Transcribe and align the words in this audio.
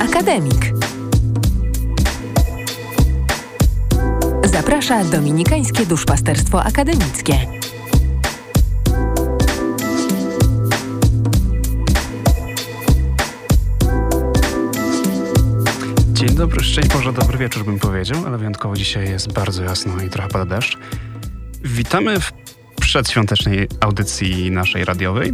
Akademik. 0.00 0.72
Zaprasza 4.44 5.04
Dominikańskie 5.04 5.86
Duszpasterstwo 5.86 6.62
Akademickie. 6.62 7.34
Dzień 16.12 16.28
dobry, 16.28 16.64
szczęść 16.64 16.88
Boże, 16.88 17.12
dobry 17.12 17.38
wieczór 17.38 17.64
bym 17.64 17.78
powiedział, 17.78 18.26
ale 18.26 18.38
wyjątkowo 18.38 18.76
dzisiaj 18.76 19.08
jest 19.08 19.32
bardzo 19.32 19.62
jasno 19.62 20.02
i 20.02 20.10
trochę 20.10 20.28
pada 20.28 20.44
deszcz. 20.44 20.78
Witamy 21.64 22.20
w 22.20 22.32
przedświątecznej 22.80 23.68
audycji 23.80 24.50
naszej 24.50 24.84
radiowej 24.84 25.32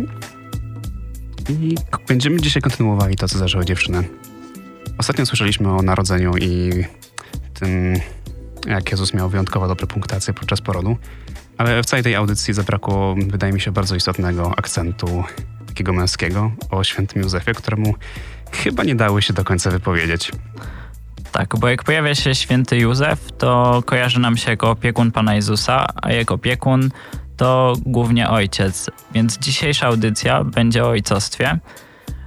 i 1.49 1.75
będziemy 2.09 2.41
dzisiaj 2.41 2.63
kontynuowali 2.63 3.17
to, 3.17 3.29
co 3.29 3.39
zaczęły 3.39 3.65
dziewczyny. 3.65 4.09
Ostatnio 5.03 5.27
słyszeliśmy 5.27 5.77
o 5.77 5.83
narodzeniu 5.83 6.37
i 6.37 6.71
tym, 7.55 7.95
jak 8.67 8.91
Jezus 8.91 9.15
miał 9.15 9.29
wyjątkowo 9.29 9.69
dobre 9.69 9.87
punktacje 9.87 10.35
podczas 10.35 10.61
porodu, 10.61 10.97
ale 11.59 11.83
w 11.83 11.87
całej 11.87 12.03
tej 12.03 12.15
audycji 12.15 12.55
zabrakło, 12.55 13.15
wydaje 13.27 13.53
mi 13.53 13.61
się, 13.61 13.73
bardzo 13.73 13.97
istotnego 13.97 14.53
akcentu 14.57 15.25
takiego 15.67 15.93
męskiego 15.93 16.53
o 16.71 16.85
świętym 16.85 17.23
Józefie, 17.23 17.55
któremu 17.55 17.95
chyba 18.53 18.85
nie 18.85 18.95
dały 18.95 19.23
się 19.23 19.33
do 19.33 19.45
końca 19.45 19.71
wypowiedzieć. 19.71 20.33
Tak, 21.33 21.57
bo 21.59 21.69
jak 21.69 21.85
pojawia 21.85 22.15
się 22.15 22.35
święty 22.35 22.79
Józef, 22.79 23.33
to 23.39 23.83
kojarzy 23.87 24.21
nam 24.21 24.37
się 24.37 24.51
jako 24.51 24.71
opiekun 24.71 25.13
Pana 25.13 25.35
Jezusa, 25.35 25.87
a 26.03 26.13
jako 26.13 26.35
opiekun 26.35 26.91
to 27.37 27.73
głównie 27.87 28.31
ojciec. 28.31 28.91
Więc 29.15 29.39
dzisiejsza 29.39 29.87
audycja 29.87 30.45
będzie 30.45 30.85
o 30.85 30.89
ojcostwie. 30.89 31.59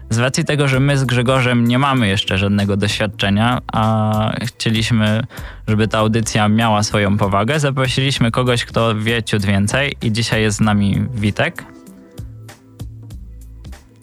Z 0.10 0.18
racji 0.18 0.46
tego, 0.46 0.68
że 0.68 0.80
my 0.80 0.98
z 0.98 1.04
Grzegorzem 1.04 1.68
nie 1.68 1.80
mamy 1.80 2.08
jeszcze 2.08 2.38
żadnego 2.38 2.78
doświadczenia, 2.78 3.62
a 3.74 4.32
chcieliśmy, 4.42 5.24
żeby 5.68 5.88
ta 5.88 5.98
audycja 5.98 6.50
miała 6.50 6.84
swoją 6.84 7.18
powagę, 7.18 7.60
zaprosiliśmy 7.60 8.32
kogoś, 8.32 8.66
kto 8.66 8.96
wie 8.96 9.24
ciut 9.24 9.46
więcej 9.46 9.96
i 10.02 10.12
dzisiaj 10.12 10.42
jest 10.42 10.58
z 10.58 10.62
nami 10.62 11.08
Witek. 11.14 11.66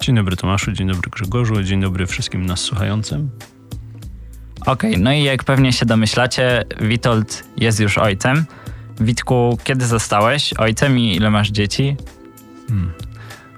Dzień 0.00 0.16
dobry 0.16 0.36
Tomaszu, 0.36 0.72
dzień 0.72 0.88
dobry 0.88 1.10
Grzegorzu, 1.10 1.62
dzień 1.62 1.80
dobry 1.80 2.06
wszystkim 2.06 2.46
nas 2.46 2.60
słuchającym. 2.60 3.30
Okej, 4.60 4.90
okay, 4.90 5.02
no 5.02 5.12
i 5.12 5.22
jak 5.22 5.44
pewnie 5.44 5.72
się 5.72 5.86
domyślacie, 5.86 6.64
Witold 6.80 7.44
jest 7.56 7.80
już 7.80 7.98
ojcem. 7.98 8.44
Witku, 9.00 9.58
kiedy 9.64 9.86
zostałeś 9.86 10.52
ojcem 10.52 10.98
i 10.98 11.16
ile 11.16 11.30
masz 11.30 11.50
dzieci? 11.50 11.96
Hmm. 12.68 12.92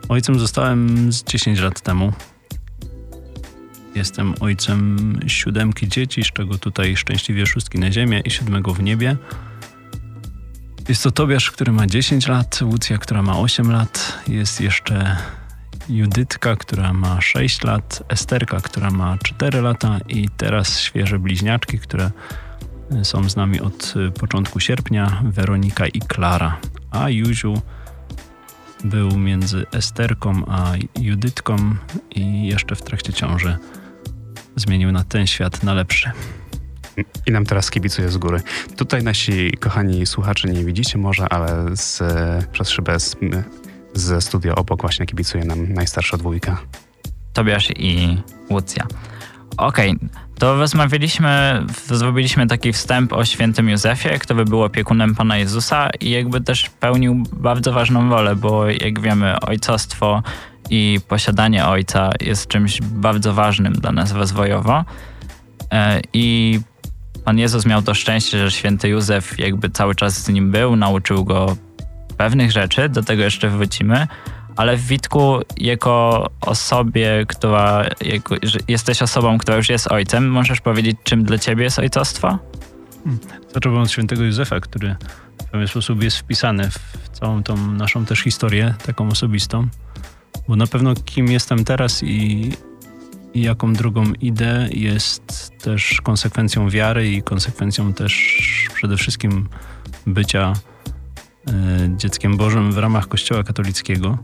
Ojcem 0.08 0.38
zostałem 0.38 1.12
z 1.12 1.24
10 1.24 1.60
lat 1.60 1.80
temu. 1.80 2.12
Jestem 3.94 4.34
ojcem 4.40 5.18
siódemki 5.26 5.88
dzieci, 5.88 6.24
z 6.24 6.26
czego 6.26 6.58
tutaj 6.58 6.96
szczęśliwie 6.96 7.46
szóstki 7.46 7.78
na 7.78 7.92
ziemię 7.92 8.20
i 8.24 8.30
siódmego 8.30 8.74
w 8.74 8.82
niebie. 8.82 9.16
Jest 10.88 11.02
to 11.02 11.10
Tobiasz, 11.10 11.50
który 11.50 11.72
ma 11.72 11.86
10 11.86 12.26
lat, 12.28 12.60
Łucja, 12.62 12.98
która 12.98 13.22
ma 13.22 13.38
8 13.38 13.70
lat, 13.72 14.18
jest 14.28 14.60
jeszcze 14.60 15.16
Judytka, 15.88 16.56
która 16.56 16.92
ma 16.92 17.20
6 17.20 17.64
lat, 17.64 18.02
Esterka, 18.08 18.60
która 18.60 18.90
ma 18.90 19.18
4 19.18 19.60
lata 19.60 19.98
i 20.08 20.28
teraz 20.36 20.80
świeże 20.80 21.18
bliźniaczki, 21.18 21.78
które 21.78 22.10
są 23.02 23.30
z 23.30 23.36
nami 23.36 23.60
od 23.60 23.94
początku 24.20 24.60
sierpnia, 24.60 25.22
Weronika 25.24 25.86
i 25.86 26.00
Klara. 26.00 26.56
A 26.90 27.10
Juziu 27.10 27.62
był 28.84 29.18
między 29.18 29.66
Esterką 29.72 30.42
a 30.46 30.72
Judytką 31.00 31.56
i 32.10 32.46
jeszcze 32.46 32.76
w 32.76 32.82
trakcie 32.82 33.12
ciąży 33.12 33.58
zmienił 34.56 34.92
na 34.92 35.04
ten 35.04 35.26
świat 35.26 35.62
na 35.62 35.74
lepszy. 35.74 36.10
I 37.26 37.30
nam 37.30 37.44
teraz 37.44 37.70
kibicuje 37.70 38.08
z 38.08 38.16
góry. 38.16 38.42
Tutaj 38.76 39.02
nasi 39.02 39.50
kochani 39.60 40.06
słuchacze 40.06 40.48
nie 40.48 40.64
widzicie 40.64 40.98
może, 40.98 41.28
ale 41.28 41.76
z, 41.76 42.02
przez 42.52 42.70
szybę 42.70 43.00
z, 43.00 43.16
ze 43.94 44.20
studia 44.20 44.54
obok 44.54 44.80
właśnie 44.80 45.06
kibicuje 45.06 45.44
nam 45.44 45.72
najstarsza 45.72 46.16
dwójka. 46.16 46.60
Tobiasz 47.32 47.70
i 47.76 48.22
Łucja. 48.50 48.86
Okej, 49.56 49.90
okay, 49.90 50.08
to 50.38 50.56
rozmawialiśmy, 50.56 51.62
zrobiliśmy 51.86 52.46
taki 52.46 52.72
wstęp 52.72 53.12
o 53.12 53.24
świętym 53.24 53.68
Józefie, 53.68 54.18
który 54.18 54.44
był 54.44 54.62
opiekunem 54.62 55.14
Pana 55.14 55.38
Jezusa 55.38 55.90
i 56.00 56.10
jakby 56.10 56.40
też 56.40 56.70
pełnił 56.70 57.22
bardzo 57.32 57.72
ważną 57.72 58.10
rolę, 58.10 58.36
bo 58.36 58.70
jak 58.70 59.00
wiemy, 59.00 59.40
ojcostwo 59.40 60.22
i 60.70 61.00
posiadanie 61.08 61.66
ojca 61.66 62.10
jest 62.20 62.48
czymś 62.48 62.80
bardzo 62.82 63.34
ważnym 63.34 63.72
dla 63.72 63.92
nas 63.92 64.12
rozwojowo. 64.12 64.84
E, 65.72 66.00
I 66.12 66.60
Pan 67.24 67.38
Jezus 67.38 67.66
miał 67.66 67.82
to 67.82 67.94
szczęście, 67.94 68.38
że 68.38 68.50
święty 68.50 68.88
Józef 68.88 69.38
jakby 69.38 69.70
cały 69.70 69.94
czas 69.94 70.14
z 70.22 70.28
nim 70.28 70.50
był, 70.50 70.76
nauczył 70.76 71.24
go 71.24 71.56
pewnych 72.16 72.52
rzeczy, 72.52 72.88
do 72.88 73.02
tego 73.02 73.22
jeszcze 73.22 73.48
wrócimy, 73.48 74.06
ale 74.56 74.76
w 74.76 74.86
Witku 74.86 75.40
jako 75.56 76.30
osobie, 76.40 77.24
która 77.28 77.84
jako, 78.00 78.34
jesteś 78.68 79.02
osobą, 79.02 79.38
która 79.38 79.56
już 79.56 79.68
jest 79.68 79.92
ojcem, 79.92 80.28
możesz 80.28 80.60
powiedzieć, 80.60 80.96
czym 81.04 81.24
dla 81.24 81.38
ciebie 81.38 81.64
jest 81.64 81.78
ojcostwo? 81.78 82.38
Hmm. 83.04 83.20
Zacząłbym 83.54 83.82
od 83.82 83.90
świętego 83.90 84.22
Józefa, 84.22 84.60
który 84.60 84.96
w 85.46 85.50
pewien 85.50 85.68
sposób 85.68 86.02
jest 86.02 86.18
wpisany 86.18 86.70
w 86.70 87.08
całą 87.08 87.42
tą 87.42 87.56
naszą 87.56 88.04
też 88.04 88.20
historię, 88.20 88.74
taką 88.86 89.08
osobistą, 89.08 89.68
bo 90.48 90.56
na 90.56 90.66
pewno 90.66 90.94
kim 90.94 91.32
jestem 91.32 91.64
teraz 91.64 92.02
i, 92.02 92.50
i 93.34 93.42
jaką 93.42 93.72
drogą 93.72 94.04
idę 94.20 94.68
jest 94.72 95.52
też 95.62 96.00
konsekwencją 96.00 96.70
wiary 96.70 97.10
i 97.10 97.22
konsekwencją 97.22 97.92
też 97.92 98.40
przede 98.74 98.96
wszystkim 98.96 99.48
bycia 100.06 100.52
y, 101.48 101.52
dzieckiem 101.96 102.36
Bożym 102.36 102.72
w 102.72 102.78
ramach 102.78 103.08
Kościoła 103.08 103.42
katolickiego. 103.42 104.18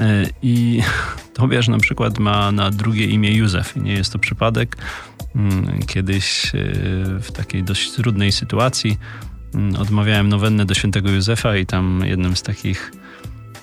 E, 0.00 0.26
I 0.42 0.82
Tobiasz 1.34 1.68
na 1.68 1.78
przykład 1.78 2.18
ma 2.18 2.52
na 2.52 2.70
drugie 2.70 3.06
imię 3.06 3.32
Józef. 3.32 3.76
Nie 3.76 3.92
jest 3.92 4.12
to 4.12 4.18
przypadek. 4.18 4.76
Mm, 5.36 5.82
kiedyś 5.86 6.46
e, 6.46 6.58
w 7.20 7.32
takiej 7.32 7.62
dość 7.62 7.90
trudnej 7.90 8.32
sytuacji 8.32 8.98
mm, 9.54 9.76
odmawiałem 9.76 10.28
nowennę 10.28 10.64
do 10.64 10.74
świętego 10.74 11.10
Józefa 11.10 11.56
i 11.56 11.66
tam 11.66 12.02
jednym 12.04 12.36
z 12.36 12.42
takich, 12.42 12.92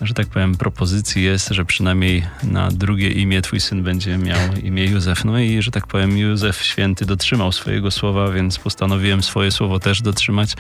że 0.01 0.13
tak 0.13 0.27
powiem, 0.27 0.55
propozycji 0.55 1.23
jest, 1.23 1.49
że 1.49 1.65
przynajmniej 1.65 2.23
na 2.43 2.71
drugie 2.71 3.09
imię 3.09 3.41
twój 3.41 3.59
syn 3.59 3.83
będzie 3.83 4.17
miał 4.17 4.53
imię 4.63 4.85
Józef. 4.85 5.25
No 5.25 5.39
i, 5.39 5.61
że 5.61 5.71
tak 5.71 5.87
powiem, 5.87 6.17
Józef 6.17 6.63
święty 6.63 7.05
dotrzymał 7.05 7.51
swojego 7.51 7.91
słowa, 7.91 8.31
więc 8.31 8.59
postanowiłem 8.59 9.23
swoje 9.23 9.51
słowo 9.51 9.79
też 9.79 10.01
dotrzymać. 10.01 10.53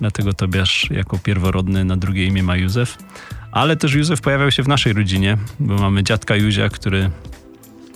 Dlatego 0.00 0.32
Tobiasz 0.32 0.90
jako 0.90 1.18
pierworodny 1.18 1.84
na 1.84 1.96
drugie 1.96 2.26
imię 2.26 2.42
ma 2.42 2.56
Józef. 2.56 2.98
Ale 3.52 3.76
też 3.76 3.94
Józef 3.94 4.20
pojawiał 4.20 4.50
się 4.50 4.62
w 4.62 4.68
naszej 4.68 4.92
rodzinie, 4.92 5.38
bo 5.60 5.74
mamy 5.74 6.04
dziadka 6.04 6.36
Józia, 6.36 6.68
który 6.68 7.10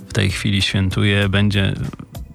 w 0.09 0.13
tej 0.13 0.31
chwili 0.31 0.63
świętuje, 0.63 1.29
będzie 1.29 1.75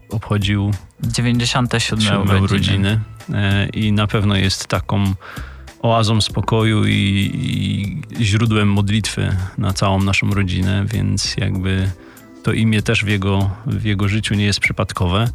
obchodził 0.09 0.72
97 1.03 2.22
urodziny. 2.22 2.41
urodziny 2.41 3.00
e, 3.33 3.69
i 3.69 3.91
na 3.91 4.07
pewno 4.07 4.35
jest 4.35 4.68
taką 4.68 5.13
oazą 5.81 6.22
spokoju 6.22 6.86
i, 6.86 7.31
i, 8.19 8.25
źródłem 8.25 8.68
modlitwy 8.68 9.38
na 9.58 9.74
całą 9.74 10.03
naszą 10.03 10.34
rodzinę, 10.34 10.86
więc 10.94 11.38
jakby 11.38 11.92
to 12.44 12.53
imię 12.53 12.81
też 12.81 13.06
w 13.06 13.08
jego, 13.08 13.50
w 13.66 13.84
jego 13.84 14.08
życiu 14.08 14.36
nie 14.36 14.46
jest 14.46 14.59
przypadkowe. 14.59 15.28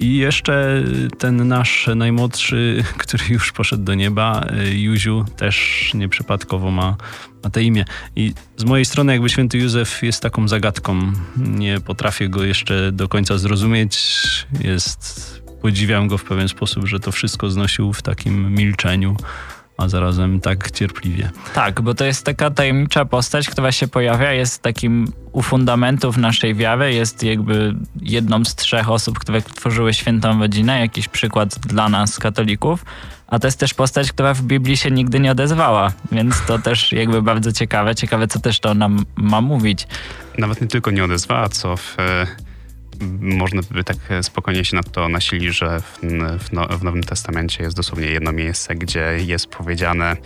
I 0.00 0.16
jeszcze 0.16 0.82
ten 1.18 1.48
nasz 1.48 1.88
najmłodszy, 1.96 2.84
który 2.98 3.24
już 3.28 3.52
poszedł 3.52 3.84
do 3.84 3.94
nieba, 3.94 4.46
Juziu, 4.72 5.24
też 5.36 5.90
nieprzypadkowo 5.94 6.70
ma, 6.70 6.96
ma 7.44 7.50
te 7.50 7.62
imię. 7.62 7.84
I 8.16 8.34
z 8.56 8.64
mojej 8.64 8.84
strony 8.84 9.12
jakby 9.12 9.28
święty 9.28 9.58
Józef 9.58 10.02
jest 10.02 10.22
taką 10.22 10.48
zagadką. 10.48 11.12
Nie 11.36 11.80
potrafię 11.80 12.28
go 12.28 12.44
jeszcze 12.44 12.92
do 12.92 13.08
końca 13.08 13.38
zrozumieć. 13.38 14.22
Jest, 14.60 15.42
podziwiam 15.62 16.08
go 16.08 16.18
w 16.18 16.24
pewien 16.24 16.48
sposób, 16.48 16.86
że 16.86 17.00
to 17.00 17.12
wszystko 17.12 17.50
znosił 17.50 17.92
w 17.92 18.02
takim 18.02 18.54
milczeniu 18.54 19.16
a 19.76 19.88
zarazem 19.88 20.40
tak 20.40 20.70
cierpliwie. 20.70 21.30
Tak, 21.54 21.80
bo 21.80 21.94
to 21.94 22.04
jest 22.04 22.24
taka 22.24 22.50
tajemnicza 22.50 23.04
postać, 23.04 23.48
która 23.48 23.72
się 23.72 23.88
pojawia, 23.88 24.32
jest 24.32 24.62
takim 24.62 25.12
u 25.32 25.42
fundamentów 25.42 26.16
naszej 26.16 26.54
wiary, 26.54 26.94
jest 26.94 27.22
jakby 27.22 27.74
jedną 28.02 28.44
z 28.44 28.54
trzech 28.54 28.90
osób, 28.90 29.18
które 29.18 29.42
tworzyły 29.42 29.94
świętą 29.94 30.38
rodzinę, 30.38 30.80
jakiś 30.80 31.08
przykład 31.08 31.58
dla 31.58 31.88
nas, 31.88 32.18
katolików, 32.18 32.84
a 33.26 33.38
to 33.38 33.46
jest 33.46 33.60
też 33.60 33.74
postać, 33.74 34.12
która 34.12 34.34
w 34.34 34.42
Biblii 34.42 34.76
się 34.76 34.90
nigdy 34.90 35.20
nie 35.20 35.30
odezwała, 35.30 35.92
więc 36.12 36.42
to 36.46 36.58
też 36.58 36.92
jakby 36.92 37.22
bardzo 37.22 37.52
ciekawe. 37.52 37.94
Ciekawe, 37.94 38.28
co 38.28 38.40
też 38.40 38.60
to 38.60 38.74
nam 38.74 39.04
ma 39.16 39.40
mówić. 39.40 39.86
Nawet 40.38 40.60
nie 40.60 40.66
tylko 40.66 40.90
nie 40.90 41.04
odezwała, 41.04 41.48
co 41.48 41.76
w 41.76 41.96
można 43.20 43.62
by 43.70 43.84
tak 43.84 43.96
spokojnie 44.22 44.64
się 44.64 44.76
na 44.76 44.82
to 44.82 45.08
nasili, 45.08 45.52
że 45.52 45.80
w, 45.80 45.98
w, 46.38 46.52
no, 46.52 46.68
w 46.68 46.84
Nowym 46.84 47.02
Testamencie 47.02 47.64
jest 47.64 47.76
dosłownie 47.76 48.06
jedno 48.06 48.32
miejsce, 48.32 48.74
gdzie 48.74 49.18
jest 49.26 49.46
powiedziane 49.46 50.16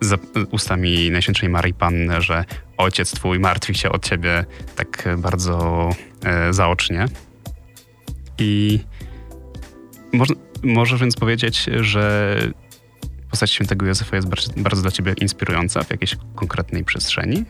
za 0.00 0.16
ustami 0.50 1.10
Najświętszej 1.10 1.48
Marii 1.48 1.74
Panny, 1.74 2.20
że 2.22 2.44
ojciec 2.76 3.10
twój 3.10 3.38
martwi 3.38 3.74
się 3.74 3.92
od 3.92 4.08
ciebie 4.08 4.44
tak 4.76 5.08
bardzo 5.18 5.90
e, 6.24 6.52
zaocznie. 6.52 7.06
I 8.38 8.80
można, 10.12 10.36
możesz 10.62 11.00
więc 11.00 11.16
powiedzieć, 11.16 11.66
że 11.80 12.36
postać 13.30 13.50
świętego 13.50 13.86
Józefa 13.86 14.16
jest 14.16 14.28
bardzo, 14.28 14.52
bardzo 14.56 14.82
dla 14.82 14.90
ciebie 14.90 15.14
inspirująca 15.20 15.82
w 15.82 15.90
jakiejś 15.90 16.16
konkretnej 16.34 16.84
przestrzeni? 16.84 17.44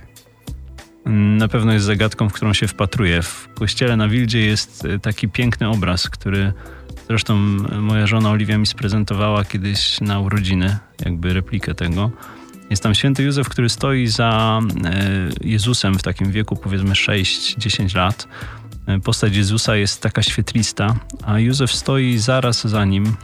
Na 1.06 1.48
pewno 1.48 1.72
jest 1.72 1.86
zagadką, 1.86 2.28
w 2.28 2.32
którą 2.32 2.52
się 2.52 2.68
wpatruję. 2.68 3.22
W 3.22 3.48
kościele 3.54 3.96
na 3.96 4.08
Wildzie 4.08 4.40
jest 4.40 4.84
e, 4.84 4.98
taki 4.98 5.28
piękny 5.28 5.68
obraz, 5.68 6.10
który 6.10 6.52
zresztą 7.08 7.36
moja 7.80 8.06
żona 8.06 8.30
Oliwia 8.30 8.58
mi 8.58 8.66
sprezentowała 8.66 9.44
kiedyś 9.44 10.00
na 10.00 10.20
urodziny, 10.20 10.78
jakby 11.04 11.32
replikę 11.32 11.74
tego. 11.74 12.10
Jest 12.70 12.82
tam 12.82 12.94
święty 12.94 13.22
Józef, 13.22 13.48
który 13.48 13.68
stoi 13.68 14.06
za 14.06 14.60
e, 14.84 15.28
Jezusem 15.40 15.98
w 15.98 16.02
takim 16.02 16.32
wieku 16.32 16.56
powiedzmy 16.56 16.90
6-10 16.90 17.96
lat. 17.96 18.28
E, 18.86 19.00
postać 19.00 19.36
Jezusa 19.36 19.76
jest 19.76 20.02
taka 20.02 20.22
świetlista, 20.22 20.94
a 21.22 21.38
Józef 21.38 21.72
stoi 21.72 22.18
zaraz 22.18 22.66
za 22.66 22.84
nim, 22.84 23.16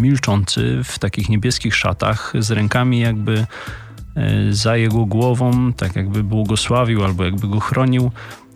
milczący 0.00 0.80
w 0.84 0.98
takich 0.98 1.28
niebieskich 1.28 1.76
szatach, 1.76 2.32
z 2.38 2.50
rękami 2.50 3.00
jakby 3.00 3.46
za 4.50 4.76
jego 4.76 5.06
głową, 5.06 5.72
tak 5.72 5.96
jakby 5.96 6.24
błogosławił 6.24 7.04
albo 7.04 7.24
jakby 7.24 7.48
go 7.48 7.60
chronił. 7.60 8.10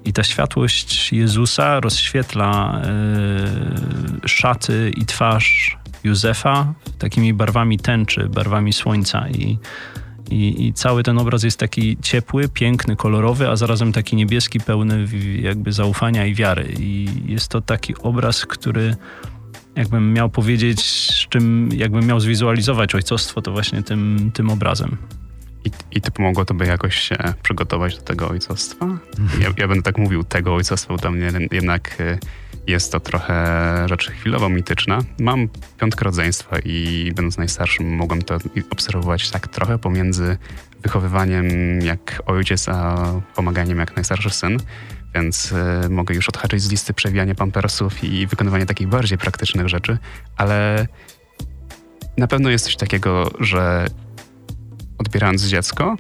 I 0.05 0.13
ta 0.13 0.25
światłość 0.25 1.13
Jezusa 1.13 1.81
rozświetla 1.81 2.81
e, 2.85 4.29
szaty 4.29 4.93
i 4.97 5.07
twarz 5.07 5.79
Józefa 6.05 6.75
takimi 6.99 7.35
barwami 7.35 7.79
tęczy, 7.79 8.29
barwami 8.29 8.73
słońca. 8.73 9.29
I, 9.29 9.59
i, 10.31 10.67
I, 10.67 10.73
cały 10.73 11.03
ten 11.03 11.19
obraz 11.19 11.43
jest 11.43 11.59
taki 11.59 11.97
ciepły, 12.03 12.49
piękny, 12.49 12.97
kolorowy, 12.97 13.49
a 13.49 13.57
zarazem 13.57 13.93
taki 13.93 14.17
niebieski, 14.17 14.61
pełny 14.61 15.07
jakby 15.41 15.73
zaufania 15.73 16.27
i 16.27 16.35
wiary. 16.35 16.75
I 16.79 17.09
jest 17.27 17.49
to 17.49 17.61
taki 17.61 17.95
obraz, 17.97 18.47
który 18.47 18.97
jakbym 19.77 20.13
miał 20.13 20.31
powiedzieć, 20.31 20.81
z 20.81 21.29
czym 21.29 21.69
jakbym 21.73 22.07
miał 22.07 22.21
zwizualizować 22.21 22.95
ojcostwo, 22.95 23.43
to 23.43 23.53
właśnie 23.53 23.83
tym, 23.83 24.31
tym 24.35 24.51
obrazem. 24.51 24.97
I, 25.65 25.71
I 25.91 26.01
to 26.01 26.11
pomogło 26.11 26.45
tobie 26.45 26.67
jakoś 26.67 26.97
się 26.97 27.17
przygotować 27.43 27.97
do 27.97 28.03
tego 28.03 28.29
ojcostwa? 28.29 28.87
Ja, 29.41 29.49
ja 29.57 29.69
będę 29.69 29.83
tak 29.83 29.99
mówił 29.99 30.25
tego 30.25 30.55
ojcostwa, 30.55 30.95
bo 30.95 31.01
dla 31.01 31.11
mnie 31.11 31.31
jednak 31.53 32.01
y, 32.01 32.19
jest 32.67 32.93
to 32.93 33.01
trochę 33.01 33.35
rzecz 33.89 34.11
chwilowo 34.11 34.49
mityczna. 34.49 34.99
Mam 35.19 35.49
piątkę 35.81 36.05
rodzeństwa 36.05 36.59
i 36.59 37.13
będąc 37.17 37.39
najstarszym 37.39 37.97
mogłem 37.97 38.23
to 38.23 38.39
obserwować 38.71 39.31
tak 39.31 39.49
trochę 39.49 39.79
pomiędzy 39.79 40.37
wychowywaniem 40.83 41.49
jak 41.81 42.23
ojciec, 42.27 42.69
a 42.69 43.07
pomaganiem 43.35 43.79
jak 43.79 43.97
najstarszy 43.97 44.31
syn. 44.31 44.59
Więc 45.15 45.53
y, 45.53 45.89
mogę 45.91 46.15
już 46.15 46.29
odhaczyć 46.29 46.63
z 46.63 46.71
listy 46.71 46.95
przewijanie 46.95 47.35
pampersów 47.35 48.05
i 48.05 48.27
wykonywanie 48.27 48.67
takich 48.67 48.89
bardziej 48.89 49.19
praktycznych 49.19 49.69
rzeczy, 49.69 49.99
ale 50.37 50.89
na 52.19 52.27
pewno 52.27 52.51
jest 52.51 52.65
coś 52.65 52.77
takiego, 52.77 53.31
że 53.41 53.87
odbierając 55.05 55.43
dziecko, 55.43 55.97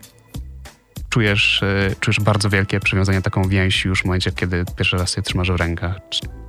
czujesz, 1.08 1.62
e, 1.62 1.94
czujesz 2.00 2.20
bardzo 2.20 2.50
wielkie 2.50 2.80
przywiązanie, 2.80 3.22
taką 3.22 3.48
więź 3.48 3.84
już 3.84 4.02
w 4.02 4.04
momencie, 4.04 4.32
kiedy 4.32 4.64
pierwszy 4.76 4.96
raz 4.96 5.16
je 5.16 5.22
trzymasz 5.22 5.50
w 5.50 5.56
rękach. 5.56 5.96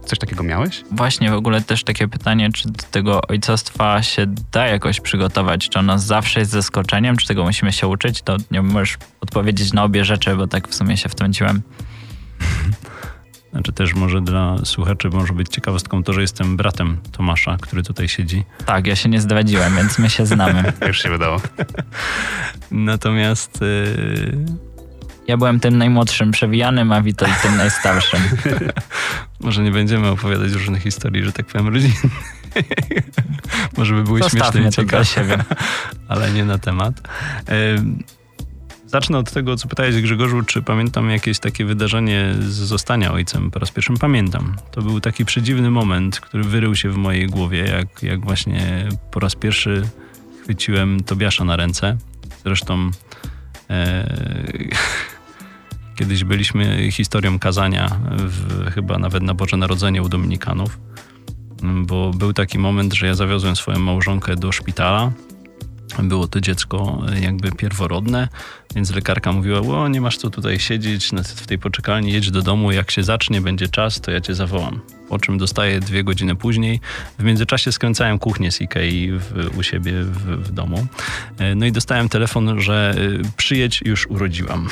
Coś 0.06 0.20
takiego 0.20 0.44
miałeś? 0.44 0.84
Właśnie, 0.92 1.32
w 1.32 1.34
ogóle 1.34 1.62
też 1.62 1.84
takie 1.84 2.08
pytanie, 2.08 2.50
czy 2.52 2.68
do 2.68 2.84
tego 2.92 3.22
ojcostwa 3.28 4.04
się 4.04 4.26
da 4.52 4.68
jakoś 4.68 5.00
przygotować? 5.00 5.70
Czy 5.70 5.80
ono 5.80 6.00
zawsze 6.00 6.40
jest 6.40 6.52
zaskoczeniem? 6.52 7.18
Czy 7.18 7.28
tego 7.28 7.44
musimy 7.44 7.72
się 7.72 7.88
uczyć? 7.88 8.22
To 8.22 8.38
nie 8.52 8.62
możesz 8.62 8.98
odpowiedzieć 9.22 9.74
na 9.74 9.84
obie 9.84 10.06
rzeczy, 10.06 10.36
bo 10.36 10.48
tak 10.48 10.68
w 10.68 10.76
sumie 10.76 10.98
się 10.98 11.10
wtrąciłem. 11.10 11.62
Znaczy 13.56 13.74
też 13.74 13.94
może 13.94 14.22
dla 14.22 14.58
słuchaczy 14.66 15.10
może 15.10 15.34
być 15.34 15.50
ciekawostką 15.50 16.04
to, 16.04 16.14
że 16.14 16.22
jestem 16.22 16.58
bratem 16.58 16.98
Tomasza, 17.12 17.58
który 17.62 17.84
tutaj 17.84 18.08
siedzi. 18.08 18.44
Tak, 18.66 18.88
ja 18.88 18.96
się 18.96 19.10
nie 19.10 19.22
zdradziłem, 19.22 19.76
więc 19.76 20.00
my 20.00 20.10
się 20.10 20.26
znamy. 20.26 20.74
Już 20.88 21.04
się 21.04 21.10
wydało. 21.10 21.42
Natomiast... 22.72 23.62
Yy... 23.62 24.46
Ja 25.28 25.38
byłem 25.38 25.60
tym 25.60 25.78
najmłodszym 25.78 26.32
przewijanym, 26.32 26.92
a 26.92 27.02
Witold 27.02 27.42
tym 27.42 27.58
najstarszym. 27.58 28.20
może 29.40 29.64
nie 29.64 29.72
będziemy 29.72 30.08
opowiadać 30.08 30.52
różnych 30.52 30.84
historii, 30.84 31.24
że 31.24 31.32
tak 31.32 31.46
powiem, 31.46 31.74
rodzin. 31.74 31.92
może 33.78 33.94
by 33.94 34.04
były 34.04 34.20
Zostawmy 34.20 34.62
śmieszne 34.62 34.84
i 34.84 34.86
ciekawe. 34.86 35.06
siebie. 35.06 35.38
Ale 36.08 36.32
nie 36.32 36.46
na 36.46 36.58
temat. 36.58 36.94
Zacznę 38.96 39.18
od 39.18 39.32
tego, 39.32 39.58
co 39.58 39.68
pytałeś 39.68 40.02
Grzegorzu, 40.02 40.44
czy 40.44 40.62
pamiętam 40.62 41.10
jakieś 41.10 41.40
takie 41.40 41.66
wydarzenie 41.66 42.36
z 42.40 42.54
zostania 42.54 43.12
ojcem. 43.12 43.52
Po 43.52 43.60
raz 43.60 43.72
pierwszy 43.72 43.94
pamiętam. 44.00 44.56
To 44.72 44.82
był 44.82 45.00
taki 45.00 45.26
przedziwny 45.26 45.72
moment, 45.72 46.20
który 46.20 46.44
wyrył 46.44 46.76
się 46.76 46.90
w 46.90 46.98
mojej 46.98 47.28
głowie, 47.28 47.64
jak, 47.64 48.04
jak 48.04 48.26
właśnie 48.26 48.90
po 49.12 49.20
raz 49.20 49.36
pierwszy 49.36 49.90
chwyciłem 50.44 51.04
Tobiasza 51.04 51.44
na 51.44 51.56
ręce. 51.56 51.98
Zresztą 52.44 52.92
e, 53.70 54.14
kiedyś 55.98 56.24
byliśmy 56.24 56.92
historią 56.92 57.40
kazania, 57.40 58.00
w, 58.12 58.72
chyba 58.72 58.98
nawet 58.98 59.24
na 59.24 59.34
Boże 59.34 59.58
Narodzenie 59.58 60.04
u 60.04 60.10
Dominikanów, 60.10 60.80
bo 61.64 62.12
był 62.12 62.34
taki 62.34 62.60
moment, 62.60 62.94
że 62.94 63.08
ja 63.08 63.16
zawiozłem 63.16 63.56
swoją 63.56 63.80
małżonkę 63.80 64.36
do 64.36 64.52
szpitala 64.52 65.12
było 66.04 66.28
to 66.28 66.42
dziecko 66.42 67.02
e, 67.12 67.20
jakby 67.20 67.52
pierworodne, 67.52 68.28
więc 68.76 68.96
lekarka 68.96 69.32
mówiła, 69.32 69.60
o 69.60 69.88
nie 69.88 70.02
masz 70.02 70.18
co 70.18 70.30
tutaj 70.30 70.60
siedzieć 70.60 71.10
w 71.36 71.48
tej 71.48 71.60
poczekalni, 71.60 72.14
jedź 72.14 72.32
do 72.32 72.42
domu, 72.42 72.72
jak 72.72 72.92
się 72.92 73.04
zacznie, 73.04 73.42
będzie 73.42 73.68
czas, 73.68 74.02
to 74.02 74.12
ja 74.12 74.22
cię 74.22 74.36
zawołam. 74.36 74.82
Po 75.10 75.20
czym 75.20 75.38
dostaję 75.38 75.80
dwie 75.80 76.04
godziny 76.04 76.36
później. 76.36 76.80
W 77.20 77.24
międzyczasie 77.24 77.72
skręcałem 77.72 78.20
kuchnię 78.20 78.52
z 78.52 78.62
Ikei 78.62 79.12
w, 79.12 79.58
u 79.58 79.64
siebie 79.64 79.92
w, 80.04 80.48
w 80.48 80.52
domu. 80.52 80.88
E, 81.38 81.56
no 81.56 81.66
i 81.66 81.72
dostałem 81.72 82.10
telefon, 82.10 82.62
że 82.62 82.96
e, 82.98 83.32
przyjedź, 83.38 83.82
już 83.86 84.08
urodziłam. 84.08 84.70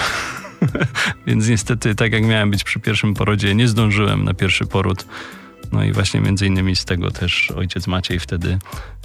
Więc 1.27 1.47
niestety, 1.47 1.95
tak 1.95 2.11
jak 2.11 2.23
miałem 2.23 2.51
być 2.51 2.63
przy 2.63 2.79
pierwszym 2.79 3.13
porodzie, 3.13 3.55
nie 3.55 3.67
zdążyłem 3.67 4.23
na 4.23 4.33
pierwszy 4.33 4.65
poród. 4.65 5.05
No 5.73 5.83
i 5.83 5.91
właśnie 5.91 6.21
między 6.21 6.47
innymi 6.47 6.75
z 6.75 6.85
tego 6.85 7.11
też 7.11 7.51
ojciec 7.51 7.87
Maciej 7.87 8.19
wtedy 8.19 8.57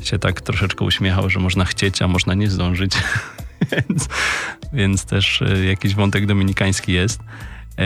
się 0.03 0.19
tak 0.19 0.41
troszeczkę 0.41 0.85
uśmiechał, 0.85 1.31
że 1.31 1.41
można 1.41 1.65
chcieć, 1.65 2.03
a 2.03 2.09
można 2.09 2.35
nie 2.35 2.51
zdążyć. 2.51 2.93
więc, 3.73 4.09
więc 4.73 5.05
też 5.05 5.43
e, 5.43 5.65
jakiś 5.65 5.95
wątek 5.95 6.27
dominikański 6.27 6.93
jest. 6.93 7.21
E, 7.79 7.85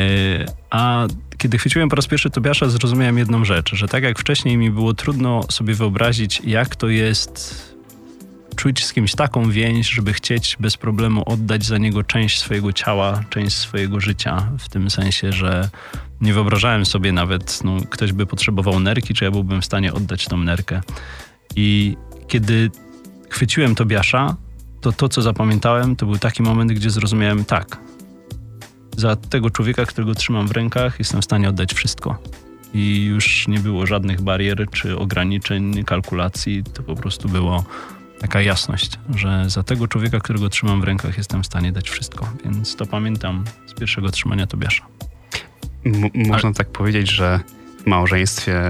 a 0.70 1.06
kiedy 1.38 1.58
chwyciłem 1.58 1.88
po 1.88 1.96
raz 1.96 2.06
pierwszy 2.06 2.30
Tobiasza, 2.30 2.68
zrozumiałem 2.68 3.18
jedną 3.18 3.44
rzecz, 3.44 3.74
że 3.74 3.88
tak 3.88 4.02
jak 4.02 4.18
wcześniej 4.18 4.56
mi 4.56 4.70
było 4.70 4.94
trudno 4.94 5.42
sobie 5.50 5.74
wyobrazić, 5.74 6.42
jak 6.44 6.76
to 6.76 6.88
jest 6.88 7.71
czuć 8.56 8.84
z 8.84 8.92
kimś 8.92 9.14
taką 9.14 9.50
więź, 9.50 9.90
żeby 9.90 10.12
chcieć 10.12 10.56
bez 10.60 10.76
problemu 10.76 11.22
oddać 11.26 11.64
za 11.64 11.78
niego 11.78 12.02
część 12.04 12.38
swojego 12.38 12.72
ciała, 12.72 13.24
część 13.30 13.56
swojego 13.56 14.00
życia, 14.00 14.48
w 14.58 14.68
tym 14.68 14.90
sensie, 14.90 15.32
że 15.32 15.68
nie 16.20 16.34
wyobrażałem 16.34 16.86
sobie 16.86 17.12
nawet, 17.12 17.64
no, 17.64 17.76
ktoś 17.90 18.12
by 18.12 18.26
potrzebował 18.26 18.80
nerki, 18.80 19.14
czy 19.14 19.24
ja 19.24 19.30
byłbym 19.30 19.62
w 19.62 19.64
stanie 19.64 19.92
oddać 19.92 20.26
tą 20.26 20.36
nerkę. 20.36 20.80
I 21.56 21.96
kiedy 22.28 22.70
chwyciłem 23.30 23.74
Tobiasza, 23.74 24.36
to 24.80 24.92
to, 24.92 25.08
co 25.08 25.22
zapamiętałem, 25.22 25.96
to 25.96 26.06
był 26.06 26.18
taki 26.18 26.42
moment, 26.42 26.72
gdzie 26.72 26.90
zrozumiałem 26.90 27.44
tak. 27.44 27.78
Za 28.96 29.16
tego 29.16 29.50
człowieka, 29.50 29.86
którego 29.86 30.14
trzymam 30.14 30.48
w 30.48 30.50
rękach, 30.50 30.98
jestem 30.98 31.20
w 31.20 31.24
stanie 31.24 31.48
oddać 31.48 31.74
wszystko. 31.74 32.18
I 32.74 33.04
już 33.04 33.48
nie 33.48 33.58
było 33.58 33.86
żadnych 33.86 34.20
barier 34.20 34.66
czy 34.70 34.98
ograniczeń, 34.98 35.84
kalkulacji. 35.84 36.64
To 36.74 36.82
po 36.82 36.94
prostu 36.94 37.28
było 37.28 37.64
taka 38.22 38.42
jasność, 38.42 38.98
że 39.14 39.50
za 39.50 39.62
tego 39.62 39.88
człowieka, 39.88 40.20
którego 40.20 40.48
trzymam 40.48 40.80
w 40.80 40.84
rękach, 40.84 41.18
jestem 41.18 41.42
w 41.42 41.46
stanie 41.46 41.72
dać 41.72 41.90
wszystko. 41.90 42.28
Więc 42.44 42.76
to 42.76 42.86
pamiętam 42.86 43.44
z 43.66 43.74
pierwszego 43.74 44.10
trzymania 44.10 44.46
Tobiasza. 44.46 44.86
M 45.84 46.10
można 46.14 46.48
Ale... 46.48 46.54
tak 46.54 46.68
powiedzieć, 46.68 47.10
że 47.10 47.40
w 47.82 47.86
małżeństwie, 47.86 48.62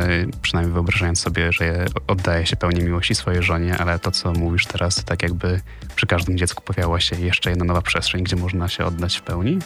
przynajmniej 0.43 0.73
wyobrażając 0.73 1.21
sobie, 1.21 1.53
że 1.53 1.87
oddaje 2.07 2.47
się 2.47 2.57
pełni 2.57 2.83
miłości 2.85 3.15
swojej 3.15 3.43
żonie, 3.43 3.79
ale 3.79 3.99
to, 3.99 4.11
co 4.11 4.33
mówisz 4.33 4.67
teraz, 4.67 4.95
to 4.95 5.03
tak 5.03 5.23
jakby 5.23 5.61
przy 5.97 6.07
każdym 6.07 6.39
dziecku 6.39 6.63
pojawiła 6.65 7.01
się 7.01 7.21
jeszcze 7.21 7.51
jedna 7.51 7.65
nowa 7.65 7.83
przestrzeń, 7.83 8.25
gdzie 8.25 8.37
można 8.37 8.69
się 8.69 8.85
oddać 8.85 9.17
w 9.17 9.23
pełni? 9.23 9.59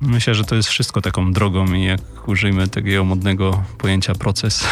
Myślę, 0.00 0.34
że 0.34 0.44
to 0.44 0.54
jest 0.54 0.68
wszystko 0.68 1.00
taką 1.00 1.32
drogą 1.32 1.72
i 1.72 1.84
jak 1.84 2.28
użyjmy 2.28 2.68
takiego 2.68 3.04
modnego 3.04 3.64
pojęcia 3.78 4.14
proces, 4.14 4.64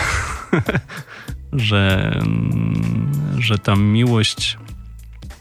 że, 1.53 2.13
mm, 2.23 3.11
że 3.39 3.59
ta 3.59 3.77
miłość, 3.77 4.59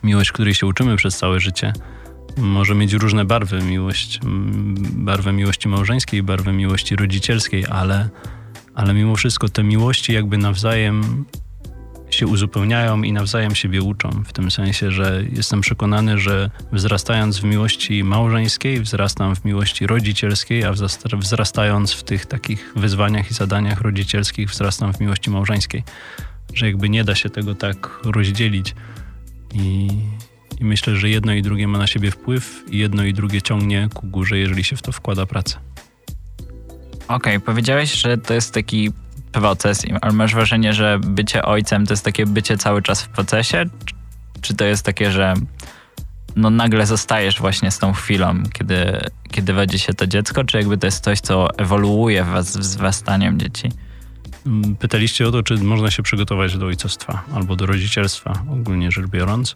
miłość, 0.04 0.32
której 0.32 0.54
się 0.54 0.66
uczymy 0.66 0.96
przez 0.96 1.18
całe 1.18 1.40
życie, 1.40 1.74
może 2.38 2.76
mieć 2.76 2.94
różne 2.94 3.26
barwy. 3.26 3.62
Miłość, 3.62 4.20
mm, 4.24 4.76
barwę 5.06 5.34
miłości 5.34 5.70
małżeńskiej, 5.70 6.24
barwę 6.24 6.54
miłości 6.54 6.96
rodzicielskiej, 6.96 7.66
ale, 7.70 8.10
ale 8.76 8.94
mimo 8.94 9.16
wszystko 9.16 9.50
te 9.50 9.64
miłości 9.64 10.14
jakby 10.14 10.38
nawzajem 10.38 11.26
się 12.18 12.28
uzupełniają 12.28 13.04
i 13.04 13.14
nawzajem 13.14 13.56
siebie 13.56 13.82
uczą. 13.82 14.10
W 14.26 14.34
tym 14.34 14.52
sensie, 14.52 14.92
że 14.92 15.24
jestem 15.32 15.62
przekonany, 15.62 16.20
że 16.20 16.50
wzrastając 16.72 17.40
w 17.40 17.44
miłości 17.44 18.04
małżeńskiej, 18.04 18.82
wzrastam 18.82 19.36
w 19.36 19.46
miłości 19.46 19.88
rodzicielskiej, 19.88 20.64
a 20.64 20.74
wzrastając 21.18 21.94
w 21.94 22.04
tych 22.04 22.26
takich 22.26 22.74
wyzwaniach 22.76 23.32
i 23.32 23.34
zadaniach 23.34 23.82
rodzicielskich, 23.82 24.50
wzrastam 24.50 24.94
w 24.94 25.00
miłości 25.00 25.30
małżeńskiej. 25.30 25.84
Że 26.54 26.66
jakby 26.66 26.90
nie 26.90 27.04
da 27.04 27.16
się 27.16 27.30
tego 27.30 27.56
tak 27.56 28.00
rozdzielić. 28.04 28.76
I, 29.54 29.88
i 30.60 30.66
myślę, 30.66 30.96
że 30.96 31.10
jedno 31.10 31.34
i 31.34 31.42
drugie 31.42 31.68
ma 31.68 31.78
na 31.78 31.88
siebie 31.88 32.12
wpływ, 32.12 32.64
i 32.70 32.78
jedno 32.78 33.04
i 33.04 33.14
drugie 33.14 33.42
ciągnie 33.42 33.90
ku 33.94 34.08
górze, 34.08 34.38
jeżeli 34.38 34.64
się 34.64 34.76
w 34.76 34.82
to 34.82 34.92
wkłada 34.92 35.26
pracę. 35.26 35.58
Okej, 37.08 37.36
okay, 37.36 37.40
powiedziałeś, 37.40 37.94
że 37.94 38.18
to 38.18 38.34
jest 38.34 38.54
taki 38.54 38.92
proces, 39.32 39.86
ale 40.02 40.14
masz 40.14 40.36
wrażenie, 40.36 40.74
że 40.74 41.00
bycie 41.00 41.44
ojcem 41.44 41.86
to 41.86 41.94
jest 41.94 42.06
takie 42.06 42.26
bycie 42.26 42.58
cały 42.58 42.82
czas 42.82 43.04
w 43.04 43.08
procesie? 43.08 43.66
Czy 44.42 44.56
to 44.56 44.66
jest 44.66 44.86
takie, 44.86 45.12
że 45.12 45.34
no 46.36 46.50
nagle 46.50 46.86
zostajesz 46.86 47.40
właśnie 47.40 47.72
z 47.72 47.80
tą 47.80 47.94
chwilą, 47.94 48.44
kiedy, 48.54 49.02
kiedy 49.32 49.54
rodzi 49.54 49.80
się 49.80 49.94
to 49.94 50.08
dziecko, 50.08 50.44
czy 50.44 50.58
jakby 50.58 50.78
to 50.78 50.88
jest 50.88 51.04
coś, 51.04 51.20
co 51.20 51.58
ewoluuje 51.58 52.24
wraz 52.24 52.52
z 52.52 52.58
wzrastaniem 52.58 53.40
dzieci? 53.40 53.72
Mm, 54.46 54.76
pytaliście 54.76 55.28
o 55.28 55.32
to, 55.32 55.44
czy 55.44 55.58
można 55.58 55.92
się 55.92 56.04
przygotować 56.04 56.58
do 56.58 56.66
ojcostwa 56.66 57.24
albo 57.34 57.56
do 57.56 57.66
rodzicielstwa, 57.66 58.34
ogólnie 58.52 58.92
rzecz 58.92 59.08
biorąc. 59.08 59.56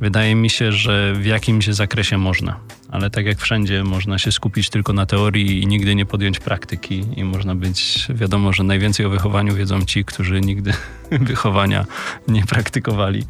Wydaje 0.00 0.34
mi 0.34 0.50
się, 0.50 0.72
że 0.72 1.14
w 1.14 1.26
jakimś 1.26 1.66
zakresie 1.66 2.18
można, 2.18 2.60
ale 2.90 3.10
tak 3.10 3.26
jak 3.26 3.38
wszędzie, 3.38 3.84
można 3.84 4.18
się 4.18 4.32
skupić 4.32 4.70
tylko 4.70 4.92
na 4.92 5.06
teorii 5.06 5.62
i 5.62 5.66
nigdy 5.66 5.94
nie 5.94 6.06
podjąć 6.06 6.38
praktyki. 6.38 7.04
I 7.16 7.24
można 7.24 7.54
być, 7.54 8.06
wiadomo, 8.10 8.52
że 8.52 8.64
najwięcej 8.64 9.06
o 9.06 9.10
wychowaniu 9.10 9.54
wiedzą 9.54 9.84
ci, 9.84 10.04
którzy 10.04 10.40
nigdy 10.40 10.72
wychowania 11.10 11.86
nie 12.28 12.46
praktykowali. 12.46 13.24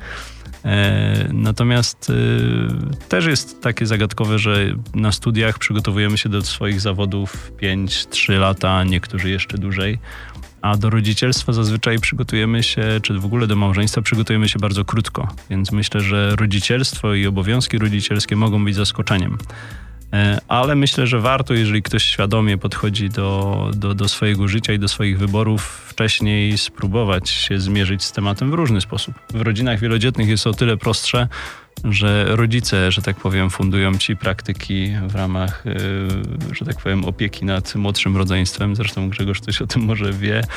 E, 0.65 1.29
natomiast 1.33 2.11
e, 2.11 3.09
też 3.09 3.27
jest 3.27 3.63
takie 3.63 3.87
zagadkowe, 3.87 4.39
że 4.39 4.67
na 4.95 5.13
studiach 5.13 5.59
przygotowujemy 5.59 6.19
się 6.19 6.29
do 6.29 6.43
swoich 6.43 6.81
zawodów 6.81 7.53
5-3 7.63 8.39
lata, 8.39 8.85
niektórzy 8.85 9.31
jeszcze 9.31 9.59
dłużej. 9.59 9.99
A 10.63 10.77
do 10.77 10.91
rodzicielstwa 10.91 11.53
zazwyczaj 11.53 11.99
przygotujemy 11.99 12.63
się, 12.63 12.83
czy 13.03 13.19
w 13.19 13.25
ogóle 13.25 13.47
do 13.47 13.57
małżeństwa 13.57 14.03
przygotujemy 14.03 14.49
się 14.49 14.59
bardzo 14.59 14.85
krótko, 14.85 15.29
więc 15.51 15.73
myślę, 15.73 16.01
że 16.01 16.37
rodzicielstwo 16.37 17.15
i 17.15 17.27
obowiązki 17.27 17.79
rodzicielskie 17.79 18.37
mogą 18.37 18.65
być 18.65 18.75
zaskoczeniem. 18.75 19.39
E, 20.13 20.41
ale 20.49 20.75
myślę, 20.75 21.07
że 21.07 21.21
warto, 21.21 21.55
jeżeli 21.55 21.83
ktoś 21.83 22.03
świadomie 22.03 22.59
podchodzi 22.59 23.09
do, 23.09 23.71
do, 23.75 23.95
do 23.95 24.09
swojego 24.09 24.49
życia 24.49 24.73
i 24.73 24.79
do 24.79 24.89
swoich 24.89 25.19
wyborów, 25.19 25.63
wcześniej 25.89 26.59
spróbować 26.59 27.31
się 27.31 27.61
zmierzyć 27.61 28.05
z 28.05 28.13
tematem 28.13 28.51
w 28.51 28.55
różny 28.55 28.81
sposób. 28.81 29.15
W 29.35 29.41
rodzinach 29.41 29.81
wielodzietnych 29.81 30.29
jest 30.29 30.47
o 30.47 30.53
tyle 30.53 30.77
prostsze, 30.77 31.29
że 31.85 32.37
rodzice, 32.37 32.93
że 32.93 33.03
tak 33.03 33.17
powiem, 33.17 33.51
fundują 33.51 33.99
ci 33.99 34.17
praktyki 34.17 34.93
w 35.07 35.15
ramach, 35.15 35.67
y, 35.67 36.55
że 36.55 36.65
tak 36.65 36.77
powiem, 36.77 37.05
opieki 37.05 37.45
nad 37.45 37.75
młodszym 37.75 38.17
rodzeństwem. 38.17 38.77
Zresztą 38.77 39.09
Grzegorz 39.09 39.41
coś 39.41 39.63
o 39.63 39.67
tym 39.67 39.83
może 39.83 40.13
wie. 40.13 40.43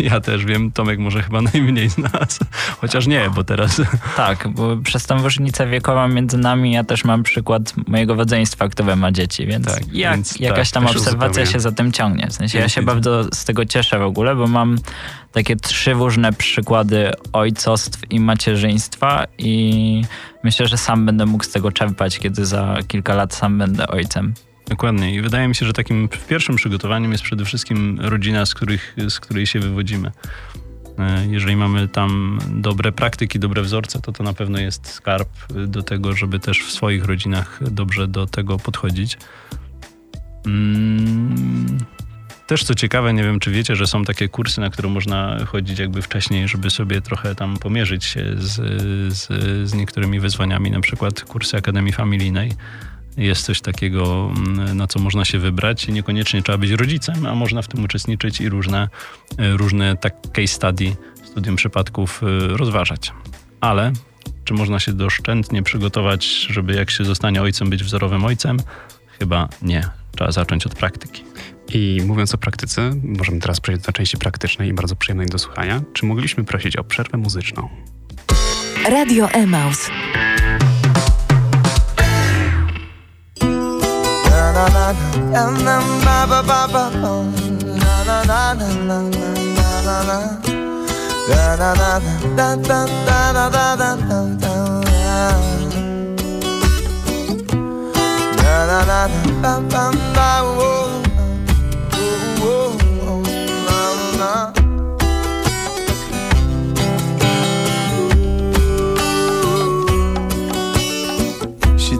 Ja 0.00 0.20
też 0.20 0.44
wiem, 0.44 0.72
Tomek 0.72 0.98
może 0.98 1.22
chyba 1.22 1.42
najmniej 1.42 1.90
z 1.90 1.98
nas. 1.98 2.38
Chociaż 2.80 3.06
nie, 3.06 3.30
bo 3.34 3.44
teraz... 3.44 3.80
Tak, 4.16 4.48
bo 4.48 4.76
przez 4.76 5.06
tą 5.06 5.22
różnicę 5.22 5.66
wiekową 5.66 6.08
między 6.08 6.38
nami 6.38 6.72
ja 6.72 6.84
też 6.84 7.04
mam 7.04 7.22
przykład 7.22 7.88
mojego 7.88 8.14
rodzeństwa, 8.14 8.68
które 8.68 8.96
ma 8.96 9.12
dzieci, 9.12 9.46
więc, 9.46 9.66
tak, 9.66 9.92
jak, 9.92 10.14
więc 10.14 10.40
jakaś 10.40 10.70
tam 10.70 10.86
tak, 10.86 10.96
obserwacja 10.96 11.46
się 11.46 11.60
za 11.60 11.72
tym 11.72 11.92
ciągnie. 11.92 12.26
W 12.26 12.32
sensie 12.32 12.58
ja 12.58 12.68
się 12.68 12.82
bardzo 12.82 13.24
z 13.24 13.44
tego 13.44 13.64
cieszę 13.64 13.98
w 13.98 14.02
ogóle, 14.02 14.36
bo 14.36 14.46
mam 14.46 14.76
takie 15.36 15.56
trzy 15.56 15.92
różne 15.92 16.32
przykłady 16.32 17.10
ojcostw 17.32 18.00
i 18.10 18.20
macierzyństwa 18.20 19.26
i 19.38 20.02
myślę, 20.44 20.68
że 20.68 20.76
sam 20.78 21.06
będę 21.06 21.26
mógł 21.26 21.44
z 21.44 21.50
tego 21.50 21.72
czerpać, 21.72 22.18
kiedy 22.18 22.46
za 22.46 22.78
kilka 22.88 23.14
lat 23.14 23.34
sam 23.34 23.58
będę 23.58 23.88
ojcem. 23.88 24.34
Dokładnie. 24.68 25.14
I 25.14 25.20
wydaje 25.20 25.48
mi 25.48 25.54
się, 25.54 25.66
że 25.66 25.72
takim 25.72 26.08
pierwszym 26.28 26.56
przygotowaniem 26.56 27.12
jest 27.12 27.24
przede 27.24 27.44
wszystkim 27.44 28.00
rodzina, 28.00 28.46
z, 28.46 28.54
których, 28.54 28.96
z 29.08 29.20
której 29.20 29.46
się 29.46 29.60
wywodzimy. 29.60 30.12
E, 30.98 31.26
jeżeli 31.26 31.56
mamy 31.56 31.88
tam 31.88 32.38
dobre 32.50 32.92
praktyki, 32.92 33.38
dobre 33.38 33.62
wzorce, 33.62 34.00
to 34.00 34.12
to 34.12 34.24
na 34.24 34.32
pewno 34.32 34.58
jest 34.58 34.86
skarb 34.86 35.28
do 35.66 35.82
tego, 35.82 36.12
żeby 36.12 36.38
też 36.38 36.60
w 36.60 36.72
swoich 36.72 37.04
rodzinach 37.04 37.60
dobrze 37.70 38.08
do 38.08 38.26
tego 38.26 38.58
podchodzić. 38.58 39.18
Też 42.46 42.64
co 42.64 42.74
ciekawe, 42.74 43.12
nie 43.12 43.22
wiem 43.22 43.40
czy 43.40 43.50
wiecie, 43.50 43.76
że 43.76 43.86
są 43.86 44.04
takie 44.04 44.28
kursy, 44.28 44.60
na 44.60 44.70
które 44.70 44.88
można 44.88 45.44
chodzić 45.46 45.78
jakby 45.78 46.02
wcześniej, 46.02 46.48
żeby 46.48 46.70
sobie 46.70 47.00
trochę 47.00 47.34
tam 47.34 47.56
pomierzyć 47.56 48.04
się 48.04 48.34
z, 48.38 48.54
z, 49.12 49.28
z 49.70 49.74
niektórymi 49.74 50.20
wyzwaniami, 50.20 50.70
na 50.70 50.80
przykład 50.80 51.24
kursy 51.24 51.56
Akademii 51.56 51.92
Familijnej. 51.92 52.52
Jest 53.16 53.44
coś 53.44 53.60
takiego, 53.60 54.32
mm, 54.36 54.76
na 54.76 54.86
co 54.86 55.00
można 55.00 55.24
się 55.24 55.38
wybrać. 55.38 55.88
Niekoniecznie 55.88 56.42
trzeba 56.42 56.58
być 56.58 56.70
rodzicem, 56.70 57.26
a 57.26 57.34
można 57.34 57.62
w 57.62 57.68
tym 57.68 57.84
uczestniczyć 57.84 58.40
i 58.40 58.48
różne, 58.48 58.88
różne 59.38 59.96
tak 59.96 60.14
case 60.32 60.46
study, 60.46 60.96
studium 61.24 61.56
przypadków 61.56 62.22
y, 62.22 62.56
rozważać. 62.56 63.12
Ale 63.60 63.92
czy 64.44 64.54
można 64.54 64.80
się 64.80 64.92
doszczętnie 64.92 65.62
przygotować, 65.62 66.26
żeby 66.26 66.74
jak 66.74 66.90
się 66.90 67.04
zostanie 67.04 67.42
ojcem, 67.42 67.70
być 67.70 67.84
wzorowym 67.84 68.24
ojcem? 68.24 68.56
Chyba 69.18 69.48
nie. 69.62 69.88
Trzeba 70.16 70.32
zacząć 70.32 70.66
od 70.66 70.74
praktyki. 70.74 71.24
I 71.68 72.02
mówiąc 72.06 72.34
o 72.34 72.38
praktyce, 72.38 72.90
możemy 73.02 73.40
teraz 73.40 73.60
przejść 73.60 73.82
do 73.82 73.92
części 73.92 74.18
praktycznej 74.18 74.68
i 74.68 74.74
bardzo 74.74 74.96
przyjemnej 74.96 75.26
do 75.26 75.38
słuchania. 75.38 75.82
Czy 75.92 76.06
mogliśmy 76.06 76.44
prosić 76.44 76.76
o 76.76 76.84
przerwę 76.84 77.18
muzyczną? 77.18 77.68
Radio 78.88 79.30
Emaus. 79.30 79.90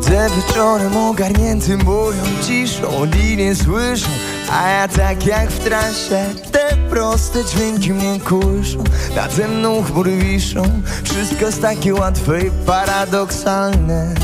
Siedzę 0.06 0.28
wieczorem 0.36 0.96
ogarnięty 0.96 1.76
moją 1.76 2.22
ciszą 2.42 2.98
Oni 2.98 3.36
nie 3.36 3.54
słyszą, 3.54 4.08
a 4.52 4.68
ja 4.68 4.88
tak 4.88 5.26
jak 5.26 5.50
w 5.50 5.64
trasie 5.64 6.24
Te 6.52 6.76
proste 6.90 7.44
dźwięki 7.44 7.92
mnie 7.92 8.20
kuszą. 8.20 8.84
Nade 9.16 9.48
mną 9.48 9.82
chmury 9.82 10.16
wiszą 10.16 10.62
Wszystko 11.04 11.46
jest 11.46 11.62
takie 11.62 11.94
łatwe 11.94 12.40
i 12.40 12.50
paradoksalne 12.66 14.14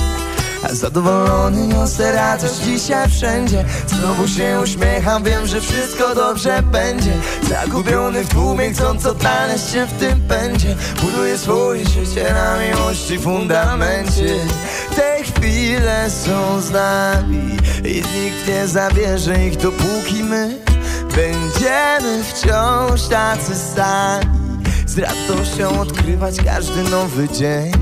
Zadowolony 0.71 1.67
niosę 1.67 2.13
radość 2.13 2.55
dzisiaj 2.55 3.11
wszędzie. 3.11 3.65
Znowu 3.87 4.29
się 4.29 4.61
uśmiecham, 4.63 5.25
wiem, 5.25 5.47
że 5.47 5.61
wszystko 5.61 6.15
dobrze 6.15 6.63
będzie. 6.63 7.13
Zagubiony 7.49 8.25
w 8.25 8.29
tłumie, 8.29 8.71
chcąc 8.71 9.07
odnaleźć 9.07 9.71
się 9.71 9.87
w 9.87 9.93
tym 9.93 10.21
pędzie. 10.21 10.77
Buduję 11.03 11.39
swoje 11.39 11.85
życie 11.85 12.35
na 12.35 12.59
miłości 12.59 13.19
fundamencie. 13.19 14.37
Te 14.97 15.23
chwile 15.23 16.11
są 16.11 16.61
z 16.61 16.71
nami 16.71 17.57
I 17.85 17.95
nikt 17.95 18.49
nie 18.49 18.69
zabierze 18.69 19.47
ich 19.47 19.57
dopóki 19.57 20.25
my 20.25 20.59
Będziemy 21.17 22.25
wciąż 22.25 23.03
tacy 23.03 23.55
sami. 23.57 24.43
Z 24.87 24.99
radością 24.99 25.81
odkrywać 25.81 26.37
każdy 26.45 26.83
nowy 26.83 27.29
dzień. 27.29 27.73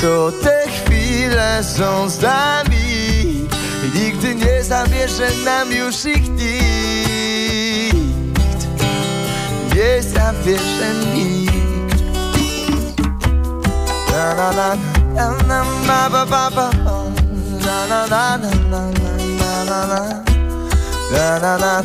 To 0.00 0.32
te 0.42 0.57
chwile 0.70 1.64
są 1.64 2.08
z 2.08 2.22
nami 2.22 3.48
nigdy 3.94 4.34
nie 4.34 4.64
zabierze 4.64 5.28
nam 5.44 5.72
już 5.72 6.04
ich 6.04 6.28
nikt 6.28 7.98
Nie 9.74 10.02
zabierze 10.02 10.94
nikt 11.14 12.02
Na 14.12 14.34
na 14.34 14.52
na 14.52 14.76
na 15.48 15.64
na 15.86 16.10
ba 16.10 16.26
ba 16.26 16.50
ba 16.50 16.70
na 17.64 17.86
na 17.86 18.06
na 18.06 18.36
na 18.36 18.50
na 18.70 18.80
Na 19.38 19.64
na 19.64 19.86
na 19.86 20.00
na 21.12 21.38
na 21.38 21.58
na 21.58 21.82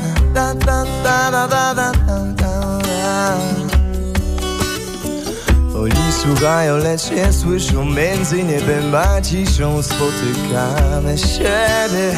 na 0.66 0.78
na 1.04 1.48
na 1.48 1.74
na 1.74 1.92
na 1.92 2.33
Oni 5.84 6.14
słuchają, 6.22 6.78
lecz 6.78 7.12
nie 7.12 7.34
słyszą. 7.34 7.86
Między 7.86 8.44
niebem 8.44 8.96
a 8.96 9.22
ciszą 9.22 9.84
Spotykamy 9.84 11.18
siebie 11.18 12.14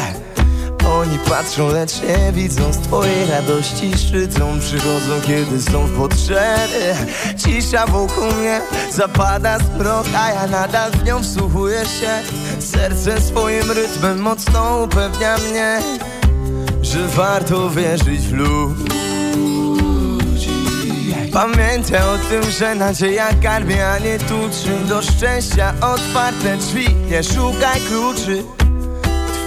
Oni 0.88 1.18
patrzą, 1.18 1.68
lecz 1.68 1.92
nie 2.02 2.32
widzą. 2.32 2.72
Z 2.72 2.78
twojej 2.78 3.26
radości 3.30 3.92
Szydzą, 3.98 4.60
przychodzą, 4.60 5.20
kiedy 5.26 5.62
są 5.62 5.86
w 5.86 5.96
potrzebie. 5.98 6.96
Cisza 7.38 7.86
wokół 7.86 8.32
mnie 8.32 8.60
zapada 8.92 9.58
zmrok 9.58 10.06
A 10.16 10.30
ja 10.30 10.46
nadal 10.46 10.90
w 10.90 11.04
nią 11.04 11.22
wsłuchuję 11.22 11.80
się. 11.80 12.22
Serce 12.60 13.20
swoim 13.20 13.70
rytmem 13.70 14.18
mocno 14.18 14.82
upewnia 14.82 15.36
mnie 15.38 15.80
Że 16.82 17.08
warto 17.08 17.70
wierzyć 17.70 18.20
w 18.20 18.32
ludzi 18.32 19.05
Pamiętaj 21.36 22.00
o 22.00 22.18
tym, 22.30 22.50
że 22.50 22.74
nadzieja 22.74 23.28
karmi, 23.42 23.80
a 23.80 23.98
nie 23.98 24.18
tuczy. 24.18 24.78
Do 24.88 25.02
szczęścia 25.02 25.74
otwarte 25.80 26.56
drzwi, 26.56 26.94
nie 27.10 27.22
szukaj 27.22 27.80
kluczy. 27.80 28.42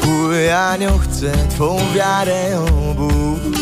Twój 0.01 0.51
anioł 0.51 0.99
chce 0.99 1.31
twą 1.49 1.77
wiarę 1.95 2.65
obudzić. 2.89 3.55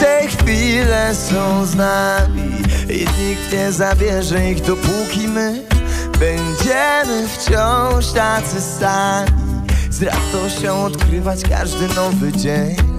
Te 0.00 0.26
chwile 0.28 1.14
są 1.14 1.66
z 1.66 1.74
nami 1.74 2.62
i 2.88 2.98
nikt 2.98 3.52
nie 3.52 3.72
zabierze 3.72 4.50
ich 4.50 4.60
dopóki 4.60 5.28
my 5.28 5.62
Będziemy 6.18 7.28
wciąż 7.28 8.12
tacy 8.12 8.60
sami. 8.60 9.30
Z 9.90 10.02
radością 10.02 10.84
odkrywać 10.84 11.42
każdy 11.48 11.94
nowy 11.94 12.32
dzień 12.32 12.95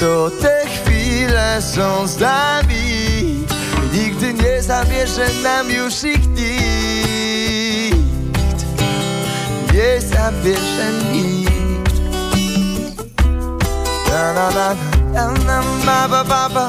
To 0.00 0.30
te 0.30 0.66
chwile 0.66 1.62
są 1.62 2.06
z 2.06 2.20
nami 2.20 3.46
Nigdy 3.92 4.34
nie 4.34 4.62
zabierze 4.62 5.26
nam 5.42 5.70
już 5.70 6.04
ich 6.04 6.28
nikt 6.28 7.96
Nie 9.74 10.00
zabierze 10.00 10.92
nikt 11.12 11.96
na 14.10 14.32
na 14.32 14.50
na 14.50 14.74
na 15.46 15.62
na 15.86 16.08
ba 16.08 16.24
ba 16.24 16.48
ba 16.48 16.68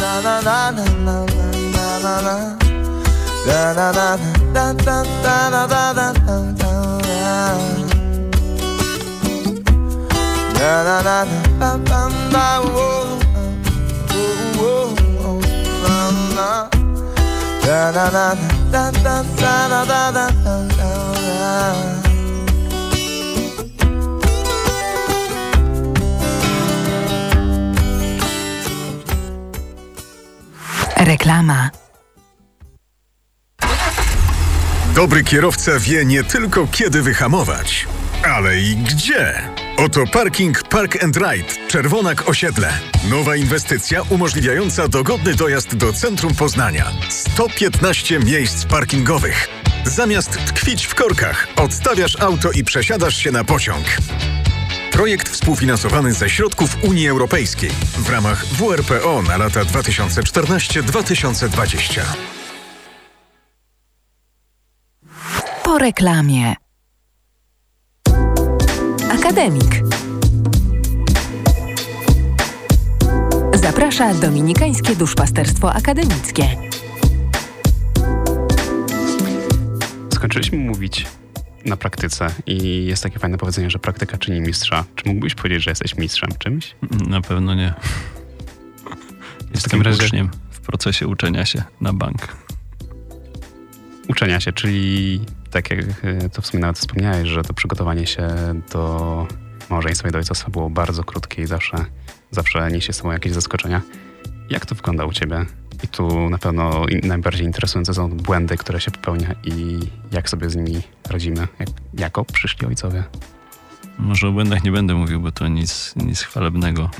Na 0.00 0.20
na 0.22 0.40
na 0.42 0.70
na 0.72 0.84
na 1.04 1.26
na 1.74 1.98
na 2.02 2.22
na 2.22 2.56
Da 3.46 3.74
da 3.74 3.92
da 3.92 4.16
da 4.54 4.72
da 4.74 5.04
da 5.04 5.04
da 5.50 5.66
da 5.68 5.92
da 5.92 6.12
da 6.12 6.36
da 6.58 6.72
Da 10.58 10.84
da 10.84 11.02
da 11.02 11.51
Reklama. 30.96 31.70
Dobry 34.94 35.24
kierowca 35.24 35.72
wie 35.78 36.04
nie 36.04 36.24
tylko 36.24 36.66
kiedy 36.66 37.02
wyhamować, 37.02 37.86
ale 38.22 38.58
i 38.58 38.76
gdzie. 38.76 39.61
Oto 39.84 40.06
parking 40.06 40.62
Park 40.68 41.04
and 41.04 41.16
Ride 41.16 41.68
Czerwonak 41.68 42.28
Osiedle. 42.28 42.72
Nowa 43.10 43.36
inwestycja 43.36 44.02
umożliwiająca 44.10 44.88
dogodny 44.88 45.34
dojazd 45.34 45.76
do 45.76 45.92
centrum 45.92 46.34
Poznania. 46.34 46.92
115 47.08 48.18
miejsc 48.18 48.64
parkingowych. 48.64 49.48
Zamiast 49.84 50.30
tkwić 50.30 50.86
w 50.86 50.94
korkach, 50.94 51.48
odstawiasz 51.56 52.20
auto 52.20 52.52
i 52.52 52.64
przesiadasz 52.64 53.16
się 53.16 53.30
na 53.30 53.44
pociąg. 53.44 53.86
Projekt 54.92 55.28
współfinansowany 55.28 56.12
ze 56.12 56.30
środków 56.30 56.76
Unii 56.82 57.08
Europejskiej 57.08 57.70
w 57.98 58.10
ramach 58.10 58.46
WRPO 58.46 59.22
na 59.22 59.36
lata 59.36 59.64
2014-2020. 59.64 62.00
Po 65.64 65.78
reklamie. 65.78 66.61
Akademik. 69.12 69.82
Zaprasza 73.54 74.14
Dominikańskie 74.14 74.96
Duszpasterstwo 74.96 75.72
Akademickie. 75.74 76.48
Skończyliśmy 80.14 80.58
mówić 80.58 81.06
na 81.64 81.76
praktyce 81.76 82.26
i 82.46 82.84
jest 82.86 83.02
takie 83.02 83.18
fajne 83.18 83.38
powiedzenie, 83.38 83.70
że 83.70 83.78
praktyka 83.78 84.18
czyni 84.18 84.40
mistrza. 84.40 84.84
Czy 84.96 85.08
mógłbyś 85.08 85.34
powiedzieć, 85.34 85.64
że 85.64 85.70
jesteś 85.70 85.96
mistrzem 85.96 86.30
czymś? 86.38 86.74
Na 87.08 87.20
pewno 87.20 87.54
nie. 87.54 87.74
Jestem 89.54 89.82
razie- 89.82 90.04
uczniem 90.04 90.30
w 90.50 90.60
procesie 90.60 91.06
uczenia 91.08 91.44
się 91.46 91.62
na 91.80 91.92
bank. 91.92 92.36
Uczenia 94.08 94.40
się, 94.40 94.52
czyli 94.52 95.20
tak 95.52 95.70
jak 95.70 95.80
e, 96.02 96.28
to 96.28 96.42
w 96.42 96.46
sumie 96.46 96.60
nawet 96.60 96.78
wspomniałeś, 96.78 97.28
że 97.28 97.42
to 97.42 97.54
przygotowanie 97.54 98.06
się 98.06 98.28
do 98.72 99.26
małżeństwa 99.70 100.08
i 100.08 100.12
do 100.12 100.18
ojcostwa 100.18 100.50
było 100.50 100.70
bardzo 100.70 101.04
krótkie 101.04 101.42
i 101.42 101.46
zawsze, 101.46 101.76
zawsze 102.30 102.70
niesie 102.70 102.92
z 102.92 102.96
sobą 102.96 103.12
jakieś 103.12 103.32
zaskoczenia. 103.32 103.80
Jak 104.50 104.66
to 104.66 104.74
wygląda 104.74 105.04
u 105.04 105.12
ciebie? 105.12 105.46
I 105.84 105.88
tu 105.88 106.30
na 106.30 106.38
pewno 106.38 106.86
najbardziej 107.02 107.46
interesujące 107.46 107.94
są 107.94 108.08
błędy, 108.08 108.56
które 108.56 108.80
się 108.80 108.90
popełnia 108.90 109.34
i 109.44 109.78
jak 110.12 110.30
sobie 110.30 110.50
z 110.50 110.56
nimi 110.56 110.82
radzimy, 111.10 111.48
jak, 111.58 111.68
jako 111.94 112.24
przyszli 112.24 112.66
ojcowie. 112.66 113.04
Może 113.98 114.28
o 114.28 114.32
błędach 114.32 114.64
nie 114.64 114.72
będę 114.72 114.94
mówił, 114.94 115.20
bo 115.20 115.32
to 115.32 115.48
nic, 115.48 115.94
nic 115.96 116.22
chwalebnego. 116.22 116.90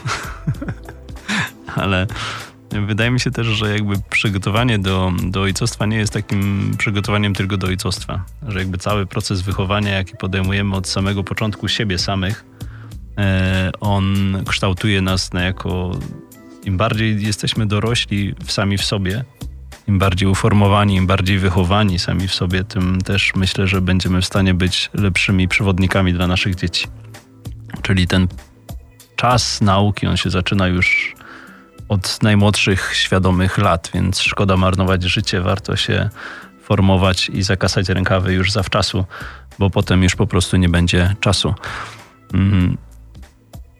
Ale 1.74 2.06
wydaje 2.80 3.10
mi 3.10 3.20
się 3.20 3.30
też, 3.30 3.46
że 3.46 3.72
jakby 3.72 3.94
przygotowanie 4.10 4.78
do, 4.78 5.12
do 5.22 5.40
ojcostwa 5.40 5.86
nie 5.86 5.96
jest 5.96 6.12
takim 6.12 6.72
przygotowaniem 6.78 7.34
tylko 7.34 7.56
do 7.56 7.66
ojcostwa. 7.66 8.24
Że 8.48 8.58
jakby 8.58 8.78
cały 8.78 9.06
proces 9.06 9.42
wychowania, 9.42 9.90
jaki 9.90 10.16
podejmujemy 10.16 10.76
od 10.76 10.88
samego 10.88 11.24
początku 11.24 11.68
siebie 11.68 11.98
samych, 11.98 12.44
e, 13.18 13.70
on 13.80 14.36
kształtuje 14.46 15.02
nas 15.02 15.32
na 15.32 15.42
jako 15.42 15.92
im 16.64 16.76
bardziej 16.76 17.22
jesteśmy 17.22 17.66
dorośli 17.66 18.34
sami 18.46 18.78
w 18.78 18.84
sobie, 18.84 19.24
im 19.88 19.98
bardziej 19.98 20.28
uformowani, 20.28 20.94
im 20.94 21.06
bardziej 21.06 21.38
wychowani 21.38 21.98
sami 21.98 22.28
w 22.28 22.34
sobie, 22.34 22.64
tym 22.64 23.00
też 23.00 23.32
myślę, 23.34 23.66
że 23.66 23.80
będziemy 23.80 24.20
w 24.20 24.26
stanie 24.26 24.54
być 24.54 24.90
lepszymi 24.94 25.48
przewodnikami 25.48 26.12
dla 26.12 26.26
naszych 26.26 26.54
dzieci. 26.54 26.86
Czyli 27.82 28.06
ten 28.06 28.28
czas 29.16 29.60
nauki, 29.60 30.06
on 30.06 30.16
się 30.16 30.30
zaczyna 30.30 30.68
już 30.68 31.14
od 31.92 32.22
najmłodszych, 32.22 32.90
świadomych 32.94 33.58
lat, 33.58 33.90
więc 33.94 34.20
szkoda 34.20 34.56
marnować 34.56 35.02
życie, 35.02 35.40
warto 35.40 35.76
się 35.76 36.10
formować 36.62 37.28
i 37.28 37.42
zakasać 37.42 37.88
rękawy 37.88 38.32
już 38.32 38.52
zawczasu, 38.52 39.04
bo 39.58 39.70
potem 39.70 40.02
już 40.02 40.16
po 40.16 40.26
prostu 40.26 40.56
nie 40.56 40.68
będzie 40.68 41.16
czasu. 41.20 41.54
Mhm. 42.34 42.76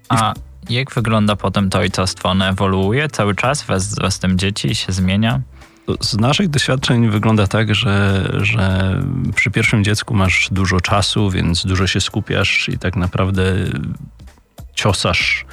A 0.08 0.34
jak 0.70 0.94
wygląda 0.94 1.36
potem 1.36 1.70
to 1.70 1.78
ojcostwo? 1.78 2.28
Ono 2.28 2.46
ewoluuje 2.46 3.08
cały 3.08 3.34
czas 3.34 3.62
wraz, 3.62 3.94
wraz 3.94 4.14
z 4.14 4.18
tym 4.18 4.38
dzieci 4.38 4.74
się 4.74 4.92
zmienia? 4.92 5.40
Z 6.00 6.16
naszych 6.16 6.48
doświadczeń 6.48 7.10
wygląda 7.10 7.46
tak, 7.46 7.74
że, 7.74 8.28
że 8.40 8.94
przy 9.34 9.50
pierwszym 9.50 9.84
dziecku 9.84 10.14
masz 10.14 10.48
dużo 10.50 10.80
czasu, 10.80 11.30
więc 11.30 11.66
dużo 11.66 11.86
się 11.86 12.00
skupiasz 12.00 12.68
i 12.68 12.78
tak 12.78 12.96
naprawdę 12.96 13.42
ciosasz 14.74 15.44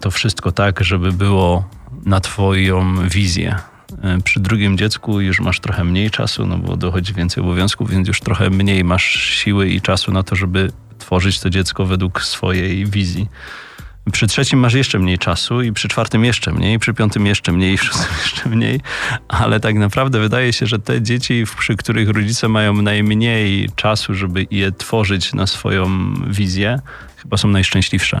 to 0.00 0.10
wszystko 0.10 0.52
tak, 0.52 0.84
żeby 0.84 1.12
było 1.12 1.68
na 2.06 2.20
Twoją 2.20 3.08
wizję. 3.08 3.56
E, 4.02 4.18
Przy 4.24 4.40
drugim 4.40 4.78
dziecku 4.78 5.20
już 5.20 5.40
masz 5.40 5.60
trochę 5.60 5.84
mniej 5.84 6.10
czasu, 6.10 6.46
no 6.46 6.58
bo 6.58 6.76
dochodzi 6.76 7.14
więcej 7.14 7.42
obowiązków, 7.42 7.90
więc 7.90 8.08
już 8.08 8.20
trochę 8.20 8.50
mniej 8.50 8.84
masz 8.84 9.04
siły 9.04 9.68
i 9.68 9.80
czasu 9.80 10.12
na 10.12 10.22
to, 10.22 10.36
żeby 10.36 10.72
tworzyć 10.98 11.40
to 11.40 11.50
dziecko 11.50 11.86
według 11.86 12.22
swojej 12.22 12.86
wizji. 12.86 13.28
Przy 14.12 14.26
trzecim 14.26 14.58
masz 14.58 14.74
jeszcze 14.74 14.98
mniej 14.98 15.18
czasu 15.18 15.62
i 15.62 15.72
przy 15.72 15.88
czwartym 15.88 16.24
jeszcze 16.24 16.52
mniej, 16.52 16.78
przy 16.78 16.94
piątym 16.94 17.26
jeszcze 17.26 17.52
mniej, 17.52 17.76
przy 17.78 17.86
szóstym 17.92 18.16
jeszcze 18.22 18.48
mniej, 18.48 18.80
ale 19.28 19.60
tak 19.60 19.74
naprawdę 19.74 20.20
wydaje 20.20 20.52
się, 20.52 20.66
że 20.66 20.78
te 20.78 21.02
dzieci, 21.02 21.44
przy 21.58 21.76
których 21.76 22.08
rodzice 22.08 22.48
mają 22.48 22.82
najmniej 22.82 23.70
czasu, 23.76 24.14
żeby 24.14 24.46
je 24.50 24.72
tworzyć 24.72 25.32
na 25.32 25.46
swoją 25.46 26.14
wizję, 26.30 26.80
chyba 27.16 27.36
są 27.36 27.48
najszczęśliwsze. 27.48 28.20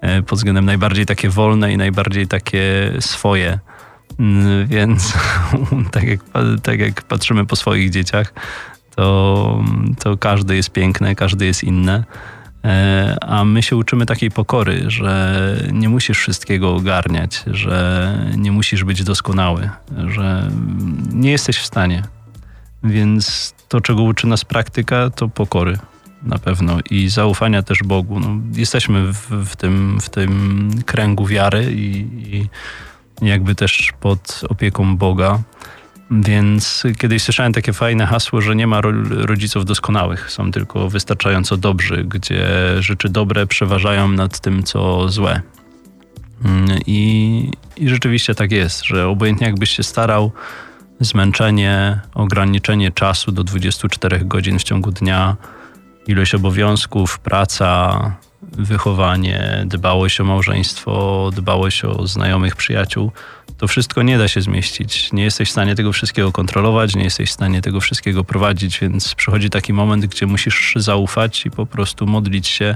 E, 0.00 0.22
Pod 0.22 0.38
względem 0.38 0.64
najbardziej 0.64 1.06
takie 1.06 1.28
wolne 1.28 1.72
i 1.72 1.76
najbardziej 1.76 2.26
takie 2.26 2.92
swoje. 3.00 3.58
Mm, 4.18 4.66
Więc 4.66 5.14
tak 5.92 6.02
jak, 6.04 6.20
tak 6.62 6.80
jak 6.80 7.02
patrzymy 7.02 7.46
po 7.46 7.56
swoich 7.56 7.90
dzieciach, 7.90 8.32
to, 8.96 9.64
to 10.02 10.16
każdy 10.16 10.56
jest 10.56 10.70
piękny, 10.70 11.14
każdy 11.14 11.46
jest 11.46 11.64
inny. 11.64 12.04
E, 12.64 13.16
A 13.20 13.44
my 13.44 13.62
się 13.62 13.76
uczymy 13.76 14.06
takiej 14.06 14.30
pokory, 14.30 14.84
że 14.86 15.36
nie 15.72 15.88
musisz 15.88 16.18
wszystkiego 16.18 16.74
ogarniać, 16.74 17.42
że 17.46 18.12
nie 18.36 18.52
musisz 18.52 18.84
być 18.84 19.04
doskonały, 19.04 19.70
że 20.08 20.50
nie 21.12 21.30
jesteś 21.30 21.58
w 21.58 21.66
stanie. 21.66 22.02
Więc 22.84 23.54
to, 23.68 23.80
czego 23.80 24.02
uczy 24.02 24.26
nas 24.26 24.44
praktyka, 24.44 25.10
to 25.10 25.28
pokory 25.28 25.78
na 26.22 26.38
pewno 26.38 26.78
i 26.90 27.08
zaufania 27.08 27.62
też 27.62 27.82
Bogu. 27.82 28.20
No, 28.20 28.28
jesteśmy 28.56 29.12
w, 29.12 29.30
w, 29.30 29.56
tym, 29.56 30.00
w 30.00 30.10
tym 30.10 30.70
kręgu 30.86 31.26
wiary 31.26 31.72
i, 31.72 32.06
i 32.36 32.48
jakby 33.26 33.54
też 33.54 33.92
pod 34.00 34.40
opieką 34.48 34.96
Boga. 34.96 35.42
Więc 36.10 36.82
kiedyś 36.98 37.22
słyszałem 37.22 37.52
takie 37.52 37.72
fajne 37.72 38.06
hasło, 38.06 38.40
że 38.40 38.56
nie 38.56 38.66
ma 38.66 38.80
rodziców 39.10 39.64
doskonałych, 39.64 40.30
są 40.30 40.52
tylko 40.52 40.88
wystarczająco 40.88 41.56
dobrzy, 41.56 42.04
gdzie 42.04 42.46
rzeczy 42.80 43.08
dobre 43.08 43.46
przeważają 43.46 44.08
nad 44.08 44.40
tym, 44.40 44.62
co 44.62 45.08
złe. 45.08 45.40
Mm, 46.44 46.78
I, 46.86 47.50
I 47.76 47.88
rzeczywiście 47.88 48.34
tak 48.34 48.52
jest, 48.52 48.84
że 48.84 49.08
obojętnie 49.08 49.46
jakbyś 49.46 49.70
się 49.70 49.82
starał, 49.82 50.32
zmęczenie, 51.00 52.00
ograniczenie 52.14 52.92
czasu 52.92 53.32
do 53.32 53.44
24 53.44 54.18
godzin 54.24 54.58
w 54.58 54.62
ciągu 54.62 54.90
dnia, 54.90 55.36
ilość 56.08 56.34
obowiązków, 56.34 57.18
praca, 57.18 58.00
wychowanie, 58.42 59.62
dbałość 59.66 60.20
o 60.20 60.24
małżeństwo, 60.24 61.30
dbałość 61.34 61.84
o 61.84 62.06
znajomych, 62.06 62.56
przyjaciół, 62.56 63.12
to 63.58 63.68
wszystko 63.68 64.02
nie 64.02 64.18
da 64.18 64.28
się 64.28 64.40
zmieścić. 64.40 65.12
Nie 65.12 65.24
jesteś 65.24 65.48
w 65.48 65.52
stanie 65.52 65.74
tego 65.74 65.92
wszystkiego 65.92 66.32
kontrolować, 66.32 66.96
nie 66.96 67.04
jesteś 67.04 67.30
w 67.30 67.32
stanie 67.32 67.62
tego 67.62 67.80
wszystkiego 67.80 68.24
prowadzić, 68.24 68.80
więc 68.80 69.14
przychodzi 69.14 69.50
taki 69.50 69.72
moment, 69.72 70.06
gdzie 70.06 70.26
musisz 70.26 70.72
zaufać 70.76 71.46
i 71.46 71.50
po 71.50 71.66
prostu 71.66 72.06
modlić 72.06 72.48
się. 72.48 72.74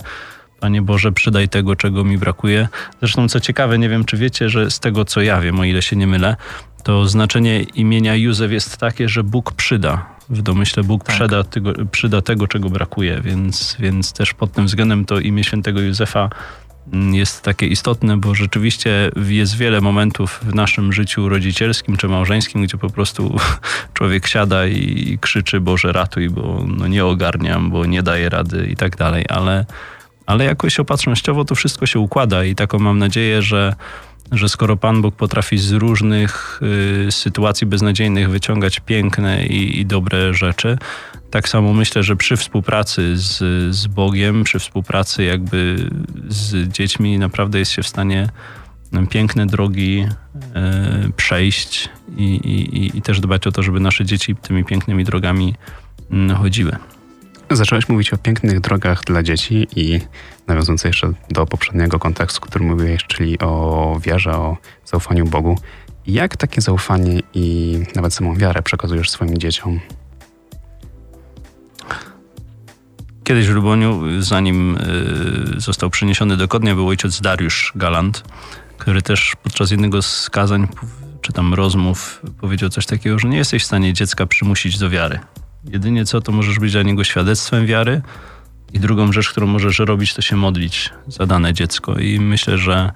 Panie 0.61 0.83
Boże, 0.83 1.12
przydaj 1.12 1.49
tego, 1.49 1.77
czego 1.77 2.05
mi 2.05 2.18
brakuje. 2.18 2.68
Zresztą, 3.01 3.29
co 3.29 3.40
ciekawe, 3.40 3.79
nie 3.79 3.88
wiem, 3.88 4.05
czy 4.05 4.16
wiecie, 4.16 4.49
że 4.49 4.71
z 4.71 4.81
tego, 4.81 5.05
co 5.05 5.23
ja 5.23 5.40
wiem, 5.40 5.61
o 5.61 5.64
ile 5.64 5.83
się 5.83 5.97
nie 5.97 6.07
mylę, 6.07 6.37
to 6.83 7.09
znaczenie 7.09 7.62
imienia 7.62 8.16
Józef 8.16 8.53
jest 8.53 8.77
takie, 8.77 9.09
że 9.09 9.25
Bóg 9.25 9.53
przyda. 9.53 10.12
W 10.29 10.43
domyśle 10.43 10.83
Bóg 10.83 11.05
tak. 11.05 11.17
przyda, 11.17 11.45
tego, 11.45 11.73
przyda 11.93 12.23
tego, 12.23 12.49
czego 12.49 12.71
brakuje, 12.71 13.21
więc, 13.21 13.77
więc 13.79 14.13
też 14.13 14.35
pod 14.35 14.53
tym 14.53 14.67
względem 14.67 15.05
to 15.05 15.21
imię 15.21 15.45
świętego 15.45 15.81
Józefa 15.81 16.31
mm, 16.93 17.15
jest 17.15 17.43
takie 17.43 17.67
istotne, 17.67 18.17
bo 18.17 18.35
rzeczywiście 18.35 19.11
jest 19.29 19.57
wiele 19.57 19.81
momentów 19.81 20.41
w 20.43 20.55
naszym 20.55 20.93
życiu 20.93 21.29
rodzicielskim 21.29 21.97
czy 21.97 22.09
małżeńskim, 22.09 22.63
gdzie 22.63 22.79
po 22.79 22.91
prostu 22.91 23.37
człowiek 23.95 24.27
siada 24.27 24.67
i 24.67 25.19
krzyczy 25.21 25.61
Boże 25.61 25.93
ratuj, 25.93 26.31
bo 26.31 26.65
no 26.67 26.87
nie 26.87 27.05
ogarniam, 27.05 27.71
bo 27.71 27.87
nie 27.87 28.03
daje 28.03 28.29
rady 28.29 28.67
i 28.67 28.77
tak 28.77 28.97
dalej, 28.97 29.25
ale, 29.29 29.67
ale 30.27 30.45
jakoś 30.45 30.81
opatrznościowo 30.81 31.45
to 31.45 31.55
wszystko 31.55 31.87
się 31.87 31.99
układa 31.99 32.45
i 32.45 32.55
taką 32.55 32.79
mam 32.79 32.99
nadzieję, 32.99 33.43
że 33.43 33.75
że 34.33 34.49
skoro 34.49 34.77
Pan 34.77 35.03
Bóg 35.03 35.16
potrafi 35.16 35.59
z 35.59 35.73
różnych 35.73 36.61
y, 37.09 37.12
sytuacji 37.12 37.66
beznadziejnych 37.66 38.31
wyciągać 38.31 38.81
piękne 38.81 39.47
i, 39.47 39.81
i, 39.81 39.87
dobre 39.87 40.35
rzeczy, 40.35 40.79
tak 41.31 41.49
samo 41.49 41.73
myślę, 41.73 42.03
że 42.03 42.16
przy 42.16 42.37
współpracy 42.37 43.16
z, 43.16 43.38
z 43.75 43.87
Bogiem, 43.87 44.45
przy 44.45 44.59
współpracy 44.59 45.25
jakby 45.25 45.90
z 46.29 46.68
dziećmi, 46.68 47.18
naprawdę 47.18 47.59
jest 47.59 47.71
się 47.71 47.83
w 47.83 47.88
stanie 47.88 48.29
piękne 49.11 49.47
drogi 49.47 50.07
y, 51.07 51.12
przejść 51.12 51.88
i, 52.16 52.25
i, 52.25 52.99
i 52.99 53.03
też 53.03 53.21
dbać 53.21 53.47
o 53.47 53.53
to, 53.53 53.62
żeby 53.62 53.81
nasze 53.81 54.05
dzieci 54.05 54.37
tymi 54.37 54.64
pięknymi 54.64 55.05
drogami 55.05 55.55
y, 56.31 56.35
chodziły. 56.35 56.77
Zacząłeś 57.53 57.88
mówić 57.88 58.12
o 58.12 58.17
pięknych 58.17 58.61
drogach 58.61 59.05
dla 59.05 59.23
dzieci 59.23 59.67
i 59.77 60.01
nawiązując 60.47 60.85
jeszcze 60.85 61.12
do 61.31 61.47
poprzedniego 61.47 61.99
kontekstu, 61.99 62.41
który 62.41 62.65
mówiłeś, 62.65 63.05
czyli 63.05 63.38
o 63.38 64.01
wierze, 64.03 64.33
o 64.33 64.57
zaufaniu 64.85 65.27
Bogu. 65.27 65.59
Jak 66.07 66.37
takie 66.37 66.61
zaufanie 66.61 67.21
i 67.35 67.79
nawet 67.95 68.15
samą 68.15 68.37
wiarę 68.37 68.62
przekazujesz 68.62 69.11
swoim 69.11 69.38
dzieciom? 69.38 69.81
Kiedyś 73.25 73.47
w 73.47 73.51
Luboniu, 73.51 74.03
zanim 74.19 74.77
y, 75.57 75.61
został 75.61 75.91
przeniesiony 75.91 76.37
do 76.37 76.49
Kodnia, 76.49 76.75
był 76.75 76.88
ojciec 76.88 77.21
Dariusz 77.21 77.73
Galant, 77.75 78.25
który 78.79 79.03
też 79.03 79.33
podczas 79.43 79.71
jednego 79.71 80.03
z 80.03 80.31
kazań 80.31 80.69
czy 81.21 81.33
tam 81.33 81.55
rozmów 81.55 82.23
powiedział 82.41 82.69
coś 82.69 82.87
takiego, 82.87 83.19
że 83.19 83.29
nie 83.29 83.37
jesteś 83.37 83.62
w 83.62 83.67
stanie 83.67 83.93
dziecka 83.93 84.27
przymusić 84.27 84.79
do 84.79 84.91
wiary. 84.91 85.19
Jedynie 85.64 86.05
co, 86.05 86.20
to 86.20 86.33
możesz 86.33 86.59
być 86.59 86.72
dla 86.72 86.83
niego 86.83 87.05
świadectwem 87.05 87.66
wiary, 87.66 88.03
i 88.72 88.81
drugą 88.81 89.12
rzecz, 89.12 89.31
którą 89.31 89.46
możesz 89.46 89.79
robić, 89.79 90.14
to 90.14 90.22
się 90.22 90.37
modlić 90.37 90.90
za 91.09 91.27
dane 91.27 91.55
dziecko. 91.55 91.98
I 91.98 92.20
myślę, 92.20 92.59
że, 92.59 92.92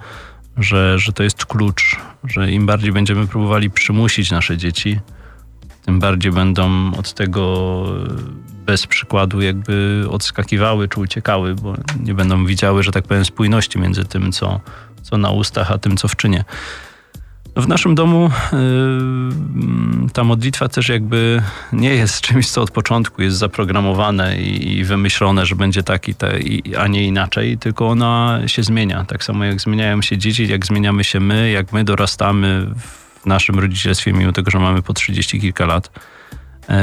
że, 0.56 0.98
że 0.98 1.12
to 1.12 1.22
jest 1.22 1.46
klucz, 1.46 1.96
że 2.24 2.50
im 2.50 2.66
bardziej 2.66 2.92
będziemy 2.92 3.26
próbowali 3.26 3.70
przymusić 3.70 4.30
nasze 4.30 4.56
dzieci, 4.56 5.00
tym 5.84 6.00
bardziej 6.00 6.32
będą 6.32 6.94
od 6.94 7.12
tego 7.12 7.84
bez 8.66 8.86
przykładu 8.86 9.40
jakby 9.40 10.04
odskakiwały 10.10 10.88
czy 10.88 11.00
uciekały, 11.00 11.54
bo 11.54 11.74
nie 12.00 12.14
będą 12.14 12.46
widziały, 12.46 12.82
że 12.82 12.92
tak 12.92 13.04
powiem, 13.04 13.24
spójności 13.24 13.78
między 13.78 14.04
tym, 14.04 14.32
co, 14.32 14.60
co 15.02 15.18
na 15.18 15.30
ustach, 15.30 15.70
a 15.70 15.78
tym, 15.78 15.96
co 15.96 16.08
w 16.08 16.16
czynie. 16.16 16.44
W 17.56 17.68
naszym 17.68 17.94
domu 17.94 18.30
yy, 18.52 20.10
ta 20.12 20.24
modlitwa 20.24 20.68
też 20.68 20.88
jakby 20.88 21.42
nie 21.72 21.94
jest 21.94 22.20
czymś, 22.20 22.50
co 22.50 22.62
od 22.62 22.70
początku 22.70 23.22
jest 23.22 23.36
zaprogramowane 23.36 24.38
i, 24.38 24.84
wymyślone, 24.84 25.46
że 25.46 25.56
będzie 25.56 25.82
tak, 25.82 26.08
i 26.08 26.14
te, 26.14 26.38
a 26.78 26.86
nie 26.86 27.04
inaczej, 27.04 27.58
tylko 27.58 27.88
ona 27.88 28.40
się 28.46 28.62
zmienia. 28.62 29.04
Tak 29.04 29.24
samo 29.24 29.44
jak 29.44 29.60
zmieniają 29.60 30.02
się 30.02 30.18
dzieci, 30.18 30.48
jak 30.48 30.66
zmieniamy 30.66 31.04
się 31.04 31.20
my, 31.20 31.50
jak 31.50 31.72
my 31.72 31.84
dorastamy 31.84 32.66
w 33.20 33.26
naszym 33.26 33.58
rodzicielstwie, 33.58 34.12
mimo 34.12 34.32
tego, 34.32 34.50
że 34.50 34.58
mamy 34.58 34.82
po 34.82 34.92
30 34.92 35.40
kilka 35.40 35.66
lat. 35.66 35.90
Yy, 36.68 36.76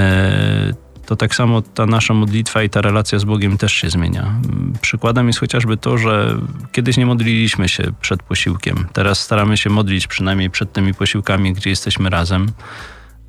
to 1.14 1.18
tak 1.18 1.36
samo 1.36 1.62
ta 1.62 1.86
nasza 1.86 2.14
modlitwa 2.14 2.64
i 2.64 2.70
ta 2.70 2.82
relacja 2.82 3.20
z 3.20 3.24
Bogiem 3.24 3.58
też 3.58 3.74
się 3.74 3.90
zmienia. 3.90 4.36
Przykładem 4.82 5.28
jest 5.28 5.40
chociażby 5.40 5.78
to, 5.78 5.98
że 5.98 6.38
kiedyś 6.72 6.98
nie 6.98 7.06
modliliśmy 7.06 7.70
się 7.70 7.84
przed 8.02 8.24
posiłkiem. 8.24 8.88
Teraz 8.94 9.20
staramy 9.20 9.58
się 9.58 9.70
modlić 9.70 10.08
przynajmniej 10.08 10.50
przed 10.50 10.74
tymi 10.74 10.94
posiłkami, 10.94 11.54
gdzie 11.54 11.70
jesteśmy 11.70 12.10
razem. 12.10 12.52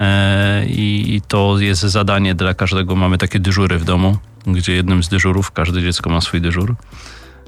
E, 0.01 0.67
I 0.67 1.23
to 1.29 1.59
jest 1.59 1.83
zadanie 1.83 2.35
dla 2.35 2.55
każdego. 2.55 2.97
Mamy 2.97 3.19
takie 3.19 3.39
dyżury 3.39 3.79
w 3.79 3.85
domu, 3.85 4.19
gdzie 4.47 4.73
jednym 4.73 5.03
z 5.03 5.09
dyżurów, 5.09 5.51
każde 5.51 5.83
dziecko 5.83 6.11
ma 6.11 6.21
swój 6.21 6.41
dyżur. 6.41 6.75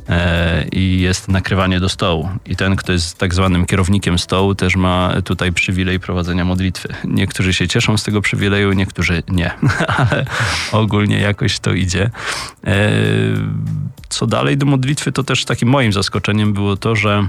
E, 0.09 0.65
i 0.73 1.01
jest 1.01 1.29
nakrywanie 1.29 1.81
do 1.81 1.89
stołu. 1.89 2.29
I 2.47 2.57
ten, 2.57 2.77
kto 2.77 2.93
jest 2.93 3.19
tak 3.19 3.35
zwanym 3.35 3.67
kierownikiem 3.67 4.19
stołu, 4.19 4.55
też 4.55 4.77
ma 4.77 5.13
tutaj 5.25 5.53
przywilej 5.53 6.01
prowadzenia 6.01 6.45
modlitwy. 6.45 6.89
Niektórzy 7.05 7.55
się 7.55 7.69
cieszą 7.69 7.97
z 7.97 8.03
tego 8.03 8.21
przywileju, 8.21 8.73
niektórzy 8.73 9.23
nie, 9.29 9.51
ale 9.97 10.27
ogólnie 10.73 11.19
jakoś 11.21 11.59
to 11.59 11.73
idzie. 11.73 12.11
E, 12.67 12.91
co 14.09 14.27
dalej 14.27 14.57
do 14.57 14.67
modlitwy, 14.67 15.13
to 15.13 15.23
też 15.23 15.45
takim 15.45 15.69
moim 15.69 15.93
zaskoczeniem 15.93 16.53
było 16.53 16.77
to, 16.77 16.97
że 16.97 17.27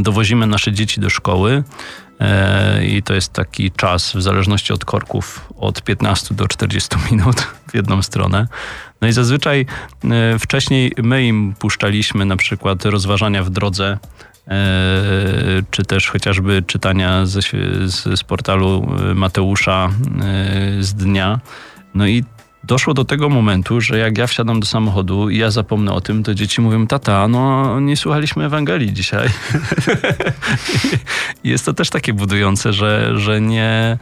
dowozimy 0.00 0.46
nasze 0.46 0.72
dzieci 0.72 1.00
do 1.00 1.10
szkoły. 1.10 1.64
E, 2.20 2.86
I 2.86 3.02
to 3.02 3.14
jest 3.14 3.32
taki 3.32 3.70
czas, 3.70 4.12
w 4.12 4.22
zależności 4.22 4.72
od 4.72 4.84
korków, 4.84 5.52
od 5.56 5.82
15 5.82 6.34
do 6.34 6.48
40 6.48 6.88
minut 7.10 7.40
w 7.70 7.74
jedną 7.74 8.02
stronę. 8.02 8.48
No 9.00 9.08
i 9.08 9.12
zazwyczaj 9.12 9.66
e, 10.04 10.38
wcześniej 10.38 10.92
my 11.02 11.24
im 11.24 11.54
puszczaliśmy 11.58 12.24
na 12.24 12.36
przykład 12.36 12.84
rozważania 12.84 13.42
w 13.42 13.50
drodze, 13.50 13.98
e, 14.48 14.52
czy 15.70 15.84
też 15.84 16.10
chociażby 16.10 16.62
czytania 16.66 17.26
z, 17.26 17.46
z, 17.86 18.20
z 18.20 18.24
portalu 18.24 18.86
Mateusza 19.14 19.88
z 20.80 20.94
dnia. 20.94 21.40
No 21.94 22.06
i 22.06 22.24
doszło 22.66 22.94
do 22.94 23.04
tego 23.04 23.28
momentu, 23.28 23.80
że 23.80 23.98
jak 23.98 24.18
ja 24.18 24.26
wsiadam 24.26 24.60
do 24.60 24.66
samochodu 24.66 25.30
i 25.30 25.38
ja 25.38 25.50
zapomnę 25.50 25.92
o 25.92 26.00
tym, 26.00 26.22
to 26.22 26.34
dzieci 26.34 26.60
mówią, 26.60 26.86
tata, 26.86 27.28
no 27.28 27.80
nie 27.80 27.96
słuchaliśmy 27.96 28.44
Ewangelii 28.44 28.92
dzisiaj. 28.92 29.28
Jest 31.44 31.64
to 31.64 31.72
też 31.72 31.90
takie 31.90 32.12
budujące, 32.12 32.72
że, 32.72 33.18
że 33.18 33.40
nie 33.40 33.98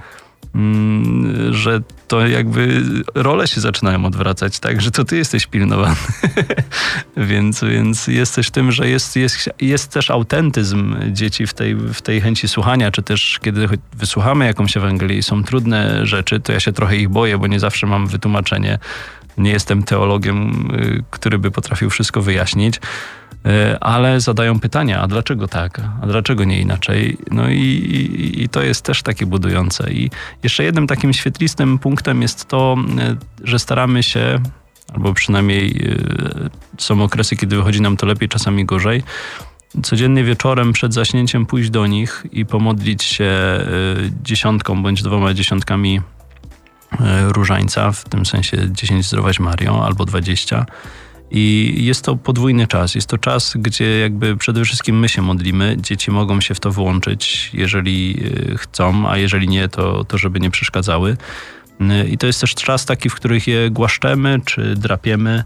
Mm, 0.55 1.55
że 1.55 1.81
to 2.15 2.27
jakby 2.27 2.83
role 3.15 3.47
się 3.47 3.61
zaczynają 3.61 4.05
odwracać, 4.05 4.59
tak, 4.59 4.81
że 4.81 4.91
to 4.91 5.05
ty 5.05 5.17
jesteś 5.17 5.47
pilnowany. 5.47 5.97
więc, 7.17 7.65
więc 7.65 8.07
jest 8.07 8.35
też 8.35 8.51
tym, 8.51 8.73
że 8.73 8.89
jest, 8.89 9.17
jest, 9.17 9.51
jest 9.61 9.93
też 9.93 10.11
autentyzm 10.11 10.97
dzieci 11.13 11.47
w 11.47 11.55
tej, 11.55 11.75
w 11.75 12.03
tej 12.03 12.21
chęci 12.21 12.49
słuchania, 12.49 12.91
czy 12.91 13.03
też 13.03 13.39
kiedy 13.43 13.69
wysłuchamy 13.93 14.47
jakąś 14.47 14.77
Ewangelię 14.77 15.17
i 15.17 15.23
są 15.23 15.45
trudne 15.45 16.07
rzeczy, 16.07 16.41
to 16.41 16.53
ja 16.53 16.61
się 16.61 16.73
trochę 16.73 16.97
ich 16.97 17.09
boję, 17.09 17.39
bo 17.39 17.47
nie 17.47 17.61
zawsze 17.61 17.87
mam 17.87 18.07
wytłumaczenie. 18.07 18.79
Nie 19.39 19.51
jestem 19.51 19.83
teologiem, 19.83 20.71
y, 20.75 21.05
który 21.11 21.39
by 21.39 21.51
potrafił 21.51 21.91
wszystko 21.91 22.23
wyjaśnić 22.23 22.81
ale 23.81 24.21
zadają 24.21 24.61
pytania, 24.61 25.01
a 25.01 25.07
dlaczego 25.07 25.49
tak, 25.49 25.81
a 26.03 26.07
dlaczego 26.07 26.45
nie 26.45 26.61
inaczej? 26.61 27.17
No 27.31 27.49
i, 27.49 27.61
i, 27.61 28.43
i, 28.43 28.49
to 28.49 28.63
jest 28.63 28.83
też 28.83 29.03
takie 29.03 29.27
budujące. 29.27 29.93
I 29.93 30.11
jeszcze 30.43 30.65
jednym 30.65 30.87
takim 30.87 31.13
świetlistym 31.13 31.79
punktem 31.79 32.23
jest 32.23 32.49
to, 32.49 32.77
e, 32.99 33.17
że 33.45 33.59
staramy 33.59 34.03
się, 34.03 34.41
albo 34.95 35.15
przynajmniej 35.15 35.89
e, 35.89 36.51
są 36.79 37.03
okresy, 37.03 37.37
kiedy 37.37 37.57
wychodzi 37.57 37.81
nam 37.81 37.97
to 37.97 38.07
lepiej, 38.07 38.29
czasami 38.29 38.65
gorzej, 38.65 39.03
codziennie 39.83 40.25
wieczorem 40.25 40.73
przed 40.73 40.95
zaśnięciem 40.95 41.47
pójść 41.47 41.71
do 41.71 41.87
nich 41.87 42.27
i 42.33 42.47
pomodlić 42.47 43.03
się 43.03 43.31
dziesiątką 44.23 44.83
bądź 44.83 45.03
dwoma 45.03 45.35
dziesiątkami 45.35 46.01
e, 47.01 47.33
różańca, 47.33 47.93
w 47.93 48.05
tym 48.05 48.27
sensie 48.27 48.57
10 48.73 49.07
zdrowaś 49.07 49.41
Mario 49.41 49.87
albo 49.87 50.05
20. 50.05 50.67
I 51.31 51.75
jest 51.79 52.05
to 52.05 52.17
podwójny 52.17 52.67
czas. 52.67 52.95
Jest 52.95 53.09
to 53.09 53.19
czas, 53.19 53.55
gdzie 53.57 53.99
jakby 53.99 54.37
przede 54.37 54.65
wszystkim 54.65 54.99
my 54.99 55.09
się 55.09 55.23
modlimy. 55.23 55.77
Dzieci 55.81 56.11
mogą 56.11 56.41
się 56.41 56.55
w 56.55 56.61
to 56.61 56.73
włączyć, 56.73 57.51
jeżeli 57.55 58.23
e, 58.53 58.59
chcą, 58.59 59.09
a 59.09 59.19
jeżeli 59.19 59.49
nie, 59.49 59.69
to, 59.69 60.05
to 60.05 60.19
żeby 60.19 60.41
nie 60.41 60.51
przeszkadzały. 60.51 61.17
E, 61.81 62.09
I 62.09 62.19
to 62.19 62.27
jest 62.27 62.41
też 62.41 62.55
czas 62.55 62.87
taki, 62.87 63.11
w 63.11 63.15
których 63.15 63.47
je 63.47 63.71
głaszczemy 63.71 64.41
czy 64.45 64.75
drapiemy, 64.77 65.45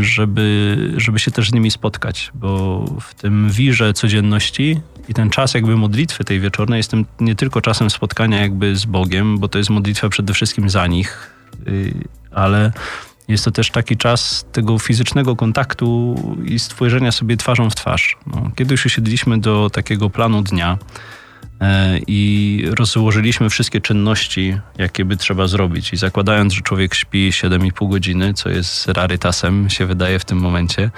żeby, 0.00 0.76
żeby 0.96 1.18
się 1.18 1.30
też 1.30 1.50
z 1.50 1.52
nimi 1.52 1.70
spotkać, 1.70 2.30
bo 2.34 2.84
w 3.00 3.14
tym 3.14 3.50
wirze 3.50 3.92
codzienności 3.92 4.80
i 5.08 5.14
ten 5.14 5.30
czas 5.30 5.54
jakby 5.54 5.76
modlitwy 5.76 6.24
tej 6.24 6.40
wieczornej 6.40 6.76
jest 6.76 6.90
tym 6.90 7.04
nie 7.20 7.34
tylko 7.34 7.60
czasem 7.60 7.90
spotkania 7.90 8.40
jakby 8.40 8.76
z 8.76 8.84
Bogiem, 8.84 9.38
bo 9.38 9.48
to 9.48 9.58
jest 9.58 9.70
modlitwa 9.70 10.08
przede 10.08 10.34
wszystkim 10.34 10.70
za 10.70 10.86
nich, 10.86 11.30
y, 11.68 11.94
ale 12.30 12.72
jest 13.28 13.44
to 13.44 13.50
też 13.50 13.70
taki 13.70 13.96
czas 13.96 14.44
tego 14.52 14.78
fizycznego 14.78 15.36
kontaktu 15.36 16.16
i 16.44 16.58
stworzenia 16.58 17.12
sobie 17.12 17.36
twarzą 17.36 17.70
w 17.70 17.74
twarz. 17.74 18.16
No, 18.26 18.50
kiedyś 18.56 18.86
usiedliśmy 18.86 19.38
do 19.38 19.70
takiego 19.70 20.10
planu 20.10 20.42
dnia 20.42 20.78
e, 21.60 21.98
i 22.06 22.64
rozłożyliśmy 22.78 23.50
wszystkie 23.50 23.80
czynności, 23.80 24.56
jakie 24.78 25.04
by 25.04 25.16
trzeba 25.16 25.46
zrobić. 25.46 25.92
I 25.92 25.96
zakładając, 25.96 26.52
że 26.52 26.60
człowiek 26.60 26.94
śpi 26.94 27.30
7,5 27.30 27.90
godziny, 27.90 28.34
co 28.34 28.48
jest 28.48 28.88
rarytasem, 28.88 29.70
się 29.70 29.86
wydaje 29.86 30.18
w 30.18 30.24
tym 30.24 30.38
momencie, 30.38 30.90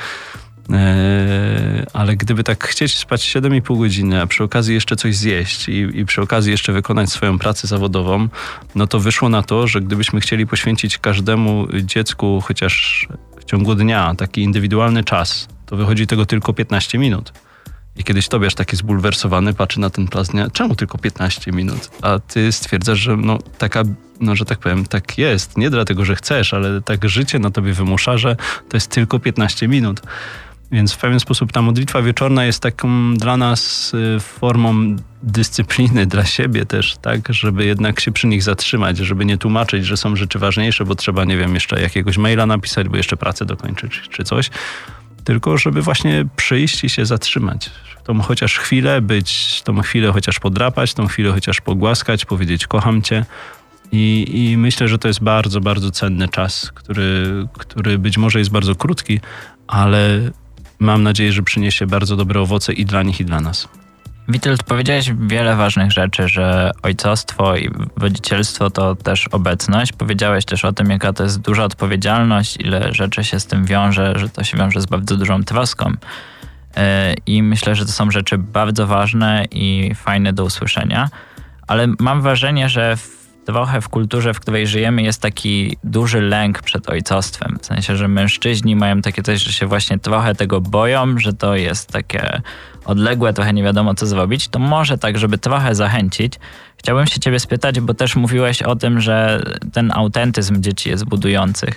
ale 1.93 2.17
gdyby 2.17 2.45
tak 2.45 2.65
chcieć 2.65 2.99
spać 2.99 3.23
7,5 3.23 3.79
godziny, 3.79 4.23
a 4.23 4.27
przy 4.27 4.45
okazji 4.45 4.75
jeszcze 4.75 4.97
coś 4.97 5.17
zjeść 5.17 5.69
i, 5.69 5.73
i, 5.73 6.07
przy 6.07 6.23
okazji 6.23 6.51
jeszcze 6.51 6.73
wykonać 6.73 7.11
swoją 7.11 7.39
pracę 7.39 7.69
zawodową, 7.69 8.29
no 8.75 8.87
to 8.87 9.01
wyszło 9.01 9.29
na 9.29 9.43
to, 9.43 9.67
że 9.67 9.81
gdybyśmy 9.81 10.21
chcieli 10.21 10.47
poświęcić 10.47 10.99
każdemu 10.99 11.67
dziecku 11.83 12.41
chociaż 12.45 13.09
w 13.41 13.45
ciągu 13.45 13.75
dnia 13.75 14.15
taki 14.15 14.43
indywidualny 14.43 15.05
czas, 15.05 15.49
to 15.67 15.77
wychodzi 15.77 16.07
tego 16.07 16.27
tylko 16.27 16.53
15 16.53 16.99
minut. 16.99 17.33
I 17.97 18.05
kiedyś 18.05 18.29
Tobiasz 18.29 18.55
taki 18.55 18.77
zbulwersowany 18.77 19.55
patrzy 19.55 19.81
na 19.81 19.91
ten 19.91 20.09
plan 20.09 20.25
dnia, 20.25 20.51
czemu 20.51 20.75
tylko 20.75 20.99
15 20.99 21.53
minut? 21.53 21.91
A 22.03 22.19
ty 22.19 22.53
stwierdzasz, 22.53 22.99
że 22.99 23.17
no 23.17 23.39
taka, 23.59 23.83
no 24.21 24.37
że 24.37 24.45
tak 24.45 24.59
powiem, 24.59 24.87
tak 24.87 25.19
jest. 25.19 25.57
Nie 25.57 25.71
dlatego, 25.71 26.05
że 26.05 26.17
chcesz, 26.17 26.55
ale 26.55 26.83
tak 26.83 27.09
życie 27.09 27.39
na 27.39 27.51
tobie 27.51 27.73
wymusza, 27.73 28.19
że 28.19 28.37
to 28.69 28.77
jest 28.77 28.91
tylko 28.91 29.19
15 29.19 29.69
minut. 29.69 30.01
Więc 30.75 30.93
w 30.93 30.99
pewien 30.99 31.21
sposób 31.21 31.53
ta 31.53 31.63
modlitwa 31.63 32.03
wieczorna 32.03 32.45
jest 32.45 32.63
taką 32.63 33.15
dla 33.15 33.37
nas 33.37 33.93
y, 34.17 34.21
formą 34.21 34.97
dyscypliny 35.23 36.07
dla 36.07 36.25
siebie 36.25 36.67
też, 36.67 36.97
tak, 37.03 37.21
żeby 37.31 37.65
jednak 37.65 38.01
się 38.01 38.13
przy 38.13 38.27
nich 38.27 38.43
zatrzymać, 38.43 38.99
żeby 38.99 39.25
nie 39.25 39.39
tłumaczyć, 39.39 39.87
że 39.87 39.97
są 39.97 40.17
rzeczy 40.17 40.39
ważniejsze, 40.39 40.85
bo 40.85 40.95
trzeba, 40.95 41.25
nie 41.25 41.37
wiem, 41.37 41.55
jeszcze 41.55 41.83
jakiegoś 41.83 42.19
maila 42.19 42.47
napisać, 42.47 42.89
bo 42.89 42.97
jeszcze 42.97 43.17
pracę 43.17 43.45
dokończyć 43.45 44.03
czy 44.11 44.25
coś, 44.25 44.51
tylko 45.25 45.59
żeby 45.59 45.83
właśnie 45.83 46.27
przyjść 46.37 46.85
i 46.85 46.89
się 46.89 47.07
zatrzymać. 47.07 47.71
Tą 48.05 48.21
chociaż 48.21 48.59
chwilę 48.59 49.01
być, 49.01 49.63
tą 49.63 49.83
chwilę 49.83 50.13
chociaż 50.13 50.41
podrapać, 50.41 50.95
tą 50.95 51.07
chwilę 51.07 51.33
chociaż 51.33 51.61
pogłaskać, 51.61 52.25
powiedzieć 52.25 52.67
kocham 52.67 53.03
cię. 53.03 53.25
I, 53.93 54.27
I, 54.35 54.57
myślę, 54.57 54.89
że 54.89 54.99
to 54.99 55.09
jest 55.09 55.23
bardzo, 55.23 55.61
bardzo 55.61 55.91
cenny 55.91 56.29
czas, 56.29 56.73
który, 56.75 57.47
który 57.59 57.99
być 57.99 58.19
może 58.19 58.39
jest 58.39 58.51
bardzo 58.51 58.75
krótki, 58.75 59.21
ale 59.67 60.31
mam 60.85 61.03
nadzieję, 61.03 61.33
że 61.33 61.43
przyniesie 61.43 61.87
bardzo 61.87 62.17
dobre 62.17 62.41
owoce 62.41 62.73
i 62.73 62.85
dla 62.85 63.03
nich, 63.03 63.21
i 63.21 63.25
dla 63.25 63.41
nas. 63.41 63.69
Witold, 64.29 64.63
powiedziałeś 64.63 65.13
wiele 65.21 65.57
ważnych 65.57 65.93
rzeczy, 65.93 66.29
że 66.29 66.71
ojcostwo 66.83 67.57
i 67.57 67.71
wodzicielstwo 67.97 68.71
to 68.71 68.95
też 68.95 69.29
obecność. 69.29 69.93
Powiedziałeś 69.93 70.45
też 70.45 70.65
o 70.65 70.73
tym, 70.73 70.91
jaka 70.91 71.13
to 71.13 71.23
jest 71.23 71.41
duża 71.41 71.65
odpowiedzialność, 71.65 72.57
ile 72.61 72.93
rzeczy 72.93 73.25
się 73.25 73.41
z 73.41 73.47
tym 73.47 73.65
wiąże, 73.65 74.13
że 74.17 74.29
to 74.29 74.45
się 74.45 74.59
wiąże 74.59 74.81
z 74.81 74.87
bardzo 74.87 75.17
dużą 75.17 75.45
troską. 75.45 75.93
E, 76.77 77.15
I 77.27 77.43
myślę, 77.43 77.75
że 77.75 77.87
to 77.87 77.93
są 77.93 78.11
rzeczy 78.11 78.39
bardzo 78.39 78.87
ważne 78.87 79.45
i 79.51 79.95
fajne 79.95 80.33
do 80.33 80.45
usłyszenia. 80.45 81.09
Ale 81.67 81.87
mam 81.99 82.23
wrażenie, 82.23 82.69
że 82.69 82.97
w 82.97 83.24
trochę 83.47 83.81
w 83.81 83.89
kulturze, 83.89 84.35
w 84.35 84.41
której 84.41 84.67
żyjemy, 84.67 85.03
jest 85.03 85.23
taki 85.23 85.77
duży 85.85 86.21
lęk 86.21 86.63
przed 86.63 86.89
ojcostwem. 86.89 87.59
W 87.61 87.67
sensie, 87.67 87.97
że 87.97 88.09
mężczyźni 88.09 88.77
mają 88.77 89.03
takie 89.03 89.23
coś, 89.23 89.43
że 89.43 89.53
się 89.53 89.67
właśnie 89.67 89.99
trochę 89.99 90.35
tego 90.35 90.61
boją, 90.61 91.19
że 91.19 91.33
to 91.33 91.57
jest 91.57 91.93
takie 91.93 92.43
odległe, 92.85 93.33
trochę 93.33 93.53
nie 93.53 93.63
wiadomo 93.63 93.95
co 93.95 94.07
zrobić. 94.07 94.49
To 94.49 94.59
może 94.59 94.99
tak, 94.99 95.19
żeby 95.19 95.39
trochę 95.39 95.75
zachęcić. 95.75 96.35
Chciałbym 96.77 97.07
się 97.07 97.21
ciebie 97.21 97.41
spytać, 97.41 97.81
bo 97.81 97.95
też 97.95 98.17
mówiłeś 98.17 98.63
o 98.63 98.77
tym, 98.77 99.01
że 99.01 99.43
ten 99.73 99.93
autentyzm 99.93 100.63
dzieci 100.63 100.91
jest 100.91 101.05
budujących. 101.05 101.75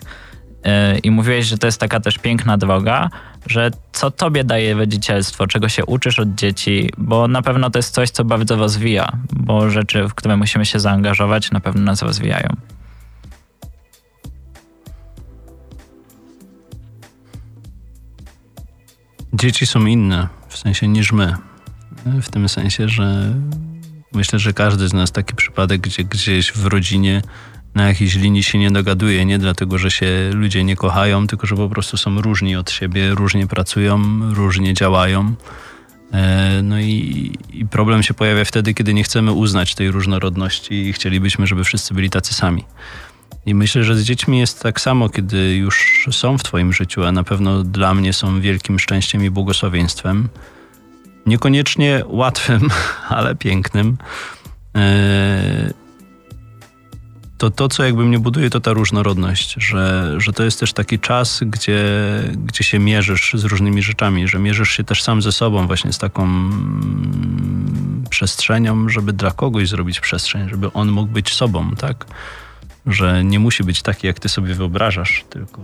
Yy, 0.68 1.00
I 1.00 1.12
mówiłeś, 1.12 1.46
że 1.46 1.58
to 1.58 1.68
jest 1.68 1.80
taka 1.80 2.00
też 2.00 2.18
piękna 2.18 2.58
droga, 2.58 3.10
że 3.48 3.72
co 3.92 4.12
tobie 4.12 4.44
daje 4.44 4.74
rodzicielstwo, 4.74 5.48
czego 5.48 5.70
się 5.70 5.86
uczysz 5.86 6.20
od 6.20 6.36
dzieci, 6.36 6.90
bo 6.98 7.28
na 7.28 7.42
pewno 7.42 7.70
to 7.70 7.80
jest 7.80 7.94
coś, 7.94 8.10
co 8.10 8.26
bardzo 8.26 8.56
rozwija, 8.56 9.12
bo 9.34 9.70
rzeczy, 9.70 10.08
w 10.08 10.14
które 10.14 10.38
musimy 10.38 10.66
się 10.66 10.80
zaangażować, 10.80 11.52
na 11.52 11.60
pewno 11.60 11.82
nas 11.82 12.02
rozwijają. 12.02 12.50
Dzieci 19.34 19.66
są 19.66 19.86
inne, 19.86 20.28
w 20.48 20.58
sensie 20.58 20.88
niż 20.88 21.12
my. 21.12 21.36
W 22.22 22.30
tym 22.30 22.50
sensie, 22.50 22.90
że 22.90 23.34
myślę, 24.14 24.40
że 24.40 24.54
każdy 24.54 24.88
z 24.88 24.94
nas 24.94 25.12
taki 25.12 25.36
przypadek, 25.36 25.82
gdzie 25.82 26.04
gdzieś 26.04 26.52
w 26.52 26.66
rodzinie 26.66 27.22
na 27.78 27.88
jakiejś 27.88 28.16
linii 28.16 28.44
się 28.44 28.58
nie 28.58 28.72
dogaduje, 28.72 29.26
nie 29.26 29.40
dlatego, 29.40 29.78
że 29.78 29.92
się 29.92 30.08
ludzie 30.34 30.64
nie 30.64 30.76
kochają, 30.76 31.28
tylko 31.28 31.48
że 31.48 31.56
po 31.56 31.70
prostu 31.70 31.98
są 31.98 32.22
różni 32.22 32.56
od 32.56 32.72
siebie, 32.72 33.10
różnie 33.10 33.48
pracują, 33.48 34.00
różnie 34.34 34.74
działają. 34.74 35.36
E, 36.14 36.62
no 36.64 36.80
i, 36.80 37.32
i, 37.54 37.66
problem 37.66 38.04
się 38.04 38.14
pojawia 38.14 38.46
wtedy, 38.46 38.74
kiedy 38.74 38.94
nie 38.94 39.04
chcemy 39.04 39.32
uznać 39.32 39.76
tej 39.76 39.92
różnorodności 39.92 40.74
i 40.74 40.94
chcielibyśmy, 40.94 41.48
żeby 41.48 41.64
wszyscy 41.64 41.94
byli 41.94 42.10
tacy 42.10 42.34
sami. 42.34 42.64
I 43.46 43.56
myślę, 43.56 43.84
że 43.84 43.96
z 43.96 44.04
dziećmi 44.04 44.40
jest 44.40 44.64
tak 44.64 44.82
samo, 44.82 45.10
kiedy 45.10 45.56
już 45.56 46.08
są 46.12 46.38
w 46.38 46.44
Twoim 46.44 46.74
życiu, 46.74 47.04
a 47.04 47.12
na 47.12 47.24
pewno 47.24 47.64
dla 47.64 47.94
mnie 47.94 48.14
są 48.14 48.42
wielkim 48.42 48.80
szczęściem 48.80 49.26
i 49.26 49.30
błogosławieństwem. 49.30 50.30
Niekoniecznie 51.26 52.04
łatwym, 52.08 52.70
ale 53.18 53.36
pięknym. 53.36 53.98
E, 54.76 55.87
to 57.38 57.50
to, 57.50 57.70
co 57.70 57.84
jakby 57.84 58.06
mnie 58.06 58.20
buduje, 58.20 58.50
to 58.50 58.60
ta 58.60 58.74
różnorodność, 58.74 59.56
że, 59.58 60.16
że 60.18 60.34
to 60.34 60.44
jest 60.44 60.60
też 60.60 60.74
taki 60.74 61.00
czas, 61.00 61.40
gdzie, 61.46 61.84
gdzie 62.46 62.64
się 62.64 62.80
mierzysz 62.80 63.32
z 63.34 63.44
różnymi 63.44 63.82
rzeczami, 63.82 64.28
że 64.28 64.40
mierzysz 64.40 64.70
się 64.70 64.84
też 64.84 65.04
sam 65.04 65.22
ze 65.22 65.32
sobą, 65.32 65.68
właśnie 65.68 65.94
z 65.94 65.98
taką 65.98 66.24
mm, 66.24 68.04
przestrzenią, 68.10 68.90
żeby 68.90 69.14
dla 69.14 69.32
kogoś 69.32 69.70
zrobić 69.70 70.00
przestrzeń, 70.00 70.50
żeby 70.50 70.74
on 70.74 70.92
mógł 70.92 71.12
być 71.12 71.34
sobą, 71.34 71.76
tak? 71.76 72.06
Że 72.86 73.24
nie 73.24 73.40
musi 73.40 73.64
być 73.64 73.82
taki, 73.82 74.08
jak 74.08 74.20
ty 74.20 74.30
sobie 74.30 74.54
wyobrażasz, 74.54 75.26
tylko. 75.30 75.62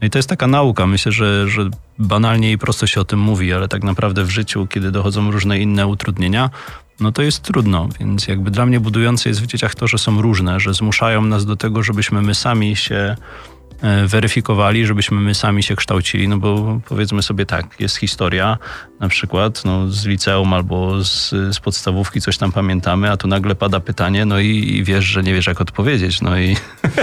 No 0.00 0.06
i 0.06 0.10
to 0.10 0.18
jest 0.18 0.28
taka 0.28 0.46
nauka. 0.46 0.86
Myślę, 0.86 1.12
że, 1.12 1.48
że 1.48 1.70
banalnie 1.98 2.52
i 2.52 2.58
prosto 2.58 2.86
się 2.86 3.00
o 3.00 3.04
tym 3.04 3.20
mówi, 3.20 3.52
ale 3.52 3.68
tak 3.68 3.82
naprawdę 3.82 4.24
w 4.24 4.30
życiu, 4.30 4.66
kiedy 4.66 4.90
dochodzą 4.90 5.30
różne 5.30 5.58
inne 5.58 5.86
utrudnienia, 5.86 6.50
no 7.00 7.12
to 7.12 7.22
jest 7.22 7.42
trudno. 7.42 7.88
Więc 8.00 8.28
jakby 8.28 8.50
dla 8.50 8.66
mnie 8.66 8.80
budujące 8.80 9.28
jest 9.28 9.42
w 9.42 9.46
dzieciach 9.46 9.74
to, 9.74 9.86
że 9.86 9.98
są 9.98 10.22
różne, 10.22 10.60
że 10.60 10.74
zmuszają 10.74 11.22
nas 11.22 11.46
do 11.46 11.56
tego, 11.56 11.82
żebyśmy 11.82 12.22
my 12.22 12.34
sami 12.34 12.76
się 12.76 13.16
E, 13.84 14.06
weryfikowali, 14.06 14.86
żebyśmy 14.86 15.20
my 15.20 15.34
sami 15.34 15.62
się 15.62 15.76
kształcili, 15.76 16.28
no 16.28 16.38
bo 16.38 16.80
powiedzmy 16.88 17.22
sobie 17.22 17.46
tak, 17.46 17.80
jest 17.80 17.96
historia 17.96 18.58
na 19.04 19.08
przykład 19.08 19.64
no, 19.64 19.88
z 19.88 20.06
liceum 20.06 20.52
albo 20.52 21.04
z, 21.04 21.30
z 21.30 21.60
podstawówki 21.60 22.20
coś 22.20 22.38
tam 22.38 22.52
pamiętamy, 22.52 23.10
a 23.10 23.16
tu 23.16 23.28
nagle 23.28 23.54
pada 23.54 23.80
pytanie, 23.80 24.24
no 24.24 24.38
i, 24.38 24.48
i 24.48 24.84
wiesz, 24.84 25.04
że 25.04 25.22
nie 25.22 25.34
wiesz 25.34 25.46
jak 25.46 25.60
odpowiedzieć, 25.60 26.20
no 26.20 26.38
i, 26.38 26.56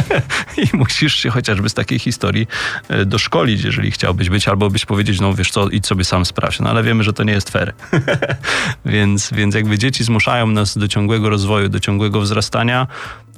i 0.64 0.78
musisz 0.78 1.16
się 1.16 1.30
chociażby 1.30 1.70
z 1.70 1.74
takiej 1.74 2.00
historii 2.00 2.48
e, 2.90 3.06
doszkolić, 3.06 3.64
jeżeli 3.64 3.92
chciałbyś 3.92 4.30
być, 4.30 4.48
albo 4.48 4.70
byś 4.70 4.86
powiedzieć, 4.86 5.20
no 5.20 5.34
wiesz 5.34 5.52
co, 5.52 5.70
idź 5.70 5.88
sobie 5.88 6.04
sam 6.04 6.26
sprawdź, 6.26 6.60
no 6.60 6.70
ale 6.70 6.84
wiemy, 6.84 7.04
że 7.04 7.14
to 7.14 7.24
nie 7.24 7.34
jest 7.34 7.50
fair. 7.50 7.74
więc, 8.86 9.30
więc 9.34 9.56
jakby 9.56 9.78
dzieci 9.78 10.04
zmuszają 10.04 10.48
nas 10.48 10.78
do 10.78 10.88
ciągłego 10.88 11.30
rozwoju, 11.30 11.70
do 11.70 11.80
ciągłego 11.80 12.22
wzrastania, 12.22 12.88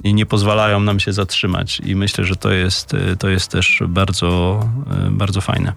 i 0.04 0.14
nie 0.14 0.26
pozwalają 0.26 0.80
nam 0.80 1.00
się 1.00 1.14
zatrzymać. 1.14 1.80
I 1.86 1.96
myślę, 1.96 2.26
że 2.26 2.36
to 2.36 2.52
jest, 2.52 2.94
y, 2.94 3.18
to 3.18 3.30
jest 3.30 3.52
też 3.52 3.84
bardzo, 3.88 4.60
y, 5.08 5.12
bardzo 5.12 5.42
fajne. 5.42 5.74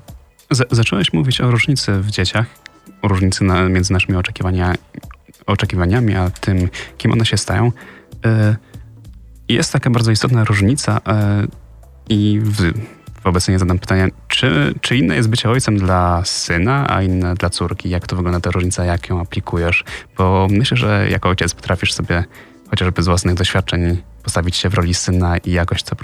Z 0.51 0.69
zacząłeś 0.71 1.13
mówić 1.13 1.41
o 1.41 1.51
różnicy 1.51 2.01
w 2.01 2.11
dzieciach, 2.11 2.47
różnicy 3.03 3.45
na, 3.45 3.69
między 3.69 3.93
naszymi 3.93 4.19
oczekiwania, 4.19 4.75
oczekiwaniami, 5.47 6.15
a 6.15 6.31
tym, 6.31 6.69
kim 6.99 7.13
one 7.13 7.27
się 7.27 7.37
stają. 7.37 7.73
Y, 8.27 8.57
jest 9.49 9.73
taka 9.73 9.91
bardzo 9.91 10.11
istotna 10.11 10.45
różnica 10.45 11.01
i 12.09 12.41
w, 12.43 12.73
wobec 13.25 13.49
niej 13.49 13.59
zadam 13.59 13.79
pytanie, 13.79 14.09
czy, 14.29 14.75
czy 14.81 14.97
inne 14.97 15.17
jest 15.17 15.29
bycie 15.29 15.51
ojcem 15.51 15.79
dla 15.79 16.23
syna, 16.25 16.91
a 16.91 17.03
inne 17.03 17.35
dla 17.35 17.51
córki? 17.51 17.91
Jak 17.91 18.07
to 18.07 18.17
wygląda 18.17 18.41
ta 18.41 18.51
różnica, 18.51 18.85
jak 18.85 19.09
ją 19.09 19.21
aplikujesz? 19.21 19.85
Bo 20.19 20.49
myślę, 20.51 20.77
że 20.77 21.07
jako 21.11 21.29
ojciec 21.29 21.55
potrafisz 21.55 21.93
sobie 21.93 22.25
chociażby 22.71 23.03
z 23.03 23.07
własnych 23.07 23.35
doświadczeń 23.35 24.03
postawić 24.23 24.57
się 24.57 24.69
w 24.69 24.75
roli 24.75 24.95
syna 24.95 25.39
i 25.39 25.53
jakoś 25.53 25.83
to 25.83 25.97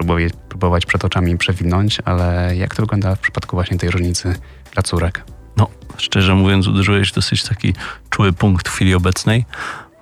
próbować 0.48 0.86
przed 0.86 1.04
oczami 1.04 1.38
przewinąć, 1.38 1.98
ale 2.04 2.56
jak 2.56 2.74
to 2.74 2.82
wygląda 2.82 3.14
w 3.14 3.20
przypadku 3.20 3.56
właśnie 3.56 3.78
tej 3.78 3.90
różnicy 3.90 4.34
dla 4.74 4.82
córek? 4.82 5.24
No, 5.56 5.68
szczerze 5.96 6.34
mówiąc, 6.34 6.66
uderzyłeś 6.66 7.12
dosyć 7.12 7.44
taki 7.44 7.74
czuły 8.10 8.32
punkt 8.32 8.68
w 8.68 8.72
chwili 8.72 8.94
obecnej, 8.94 9.44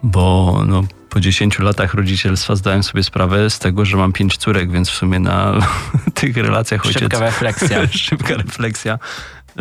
bo 0.02 0.56
no, 0.66 0.84
po 1.10 1.20
10 1.20 1.58
latach 1.58 1.94
rodzicielstwa 1.94 2.56
zdałem 2.56 2.82
sobie 2.82 3.02
sprawę 3.02 3.50
z 3.50 3.58
tego, 3.58 3.84
że 3.84 3.96
mam 3.96 4.12
pięć 4.12 4.36
córek, 4.36 4.70
więc 4.70 4.90
w 4.90 4.94
sumie 4.94 5.18
na 5.18 5.52
tych 6.14 6.36
relacjach 6.36 6.86
ojciec... 6.86 7.02
Szybka 7.02 7.18
refleksja. 7.20 7.86
Szybka 7.90 8.34
refleksja 8.34 8.98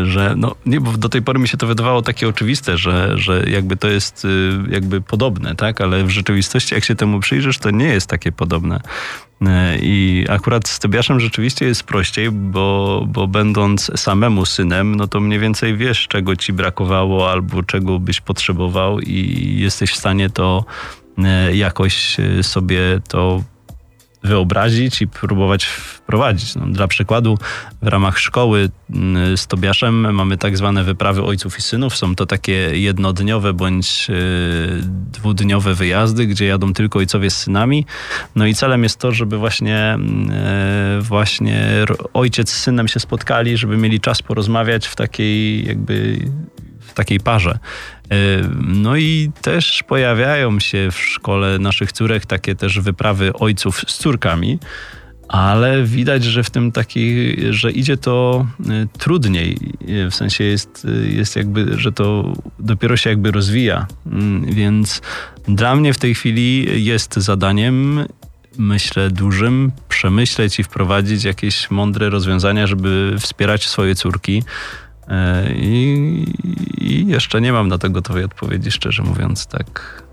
że 0.05 0.33
no 0.38 0.55
nie, 0.65 0.81
bo 0.81 0.91
do 0.91 1.09
tej 1.09 1.21
pory 1.21 1.39
mi 1.39 1.47
się 1.47 1.57
to 1.57 1.67
wydawało 1.67 2.01
takie 2.01 2.27
oczywiste, 2.27 2.77
że, 2.77 3.17
że 3.17 3.43
jakby 3.49 3.77
to 3.77 3.88
jest 3.88 4.25
y, 4.25 4.51
jakby 4.69 5.01
podobne, 5.01 5.55
tak? 5.55 5.81
Ale 5.81 6.03
w 6.03 6.09
rzeczywistości, 6.09 6.75
jak 6.75 6.85
się 6.85 6.95
temu 6.95 7.19
przyjrzysz, 7.19 7.57
to 7.57 7.71
nie 7.71 7.85
jest 7.85 8.07
takie 8.07 8.31
podobne. 8.31 8.81
Y, 9.41 9.45
I 9.81 10.25
akurat 10.29 10.67
z 10.67 10.79
Tobiaszem 10.79 11.19
rzeczywiście 11.19 11.65
jest 11.65 11.83
prościej, 11.83 12.31
bo, 12.31 13.03
bo 13.07 13.27
będąc 13.27 13.91
samemu 13.95 14.45
synem, 14.45 14.95
no 14.95 15.07
to 15.07 15.19
mniej 15.19 15.39
więcej 15.39 15.77
wiesz, 15.77 16.07
czego 16.07 16.35
ci 16.35 16.53
brakowało 16.53 17.31
albo 17.31 17.63
czego 17.63 17.99
byś 17.99 18.21
potrzebował 18.21 18.99
i 18.99 19.55
jesteś 19.59 19.91
w 19.91 19.95
stanie 19.95 20.29
to 20.29 20.65
y, 21.17 21.55
jakoś 21.55 22.17
sobie 22.41 23.01
to 23.07 23.43
wyobrazić 24.23 25.01
i 25.01 25.08
próbować 25.08 25.65
wprowadzić. 25.65 26.55
No, 26.55 26.65
dla 26.65 26.88
przykładu, 26.88 27.38
w 27.82 27.88
ramach 27.88 28.19
szkoły 28.19 28.69
mm, 28.89 29.38
z 29.38 29.47
Tobiaszem 29.47 30.13
mamy 30.13 30.38
tak 30.38 30.58
zwane 30.58 30.84
wyprawy 30.84 31.23
ojców 31.23 31.58
i 31.58 31.62
synów. 31.62 31.97
Są 31.97 32.15
to 32.15 32.25
takie 32.25 32.53
jednodniowe 32.79 33.53
bądź 33.53 34.08
e, 34.10 34.13
dwudniowe 35.12 35.73
wyjazdy, 35.73 36.25
gdzie 36.25 36.45
jadą 36.45 36.73
tylko 36.73 36.99
ojcowie 36.99 37.29
z 37.29 37.38
synami. 37.38 37.86
No 38.36 38.45
i 38.45 38.55
celem 38.55 38.84
jest 38.84 38.99
to, 38.99 39.12
żeby 39.12 39.38
właśnie, 39.38 39.97
e, 40.32 40.99
właśnie 41.01 41.86
ojciec 42.13 42.49
z 42.51 42.62
synem 42.62 42.88
się 42.88 42.99
spotkali, 42.99 43.58
żeby 43.58 43.77
mieli 43.77 43.99
czas 43.99 44.21
porozmawiać 44.21 44.88
w 44.88 44.95
takiej 44.95 45.65
jakby 45.67 46.19
takiej 46.99 47.19
parze. 47.19 47.59
E, 48.12 48.15
no 48.67 48.95
i 48.95 49.31
też 49.41 49.83
pojawiają 49.88 50.59
się 50.59 50.91
w 50.91 50.97
szkole 50.97 51.59
naszych 51.59 51.91
córek 51.91 52.25
takie 52.25 52.55
też 52.55 52.79
wyprawy 52.79 53.33
ojców 53.33 53.81
z 53.88 53.97
córkami, 53.97 54.59
ale 55.27 55.83
widać, 55.83 56.23
że 56.23 56.43
w 56.43 56.49
tym 56.49 56.71
taki, 56.71 57.35
że 57.49 57.71
idzie 57.71 57.97
to 57.97 58.47
e, 58.59 58.88
trudniej. 58.97 59.57
E, 60.05 60.12
w 60.12 60.15
sensie 60.15 60.43
jest, 60.43 60.88
jest 61.03 61.35
jakby, 61.35 61.77
że 61.77 61.91
to 61.91 62.33
dopiero 62.59 62.97
się 62.97 63.09
jakby 63.09 63.31
rozwija. 63.31 63.88
Mm, 64.05 64.45
więc 64.45 65.01
dla 65.47 65.75
mnie 65.75 65.93
w 65.93 65.97
tej 65.97 66.15
chwili 66.15 66.85
jest 66.85 67.15
zadaniem 67.15 68.05
myślę, 68.57 69.09
dużym, 69.09 69.71
przemyśleć 69.89 70.59
i 70.59 70.63
wprowadzić 70.63 71.23
jakieś 71.23 71.71
mądre 71.71 72.09
rozwiązania, 72.09 72.67
żeby 72.67 73.15
wspierać 73.19 73.67
swoje 73.67 73.95
córki 73.95 74.43
I, 75.56 76.26
I, 76.78 77.08
jeszcze 77.08 77.41
nie 77.41 77.54
mam 77.54 77.67
na 77.67 77.78
to 77.78 77.89
gotowej 77.89 78.24
odpowiedzi, 78.24 78.72
szczerze 78.72 79.04
mówiąc, 79.04 79.48
tak. 79.48 80.04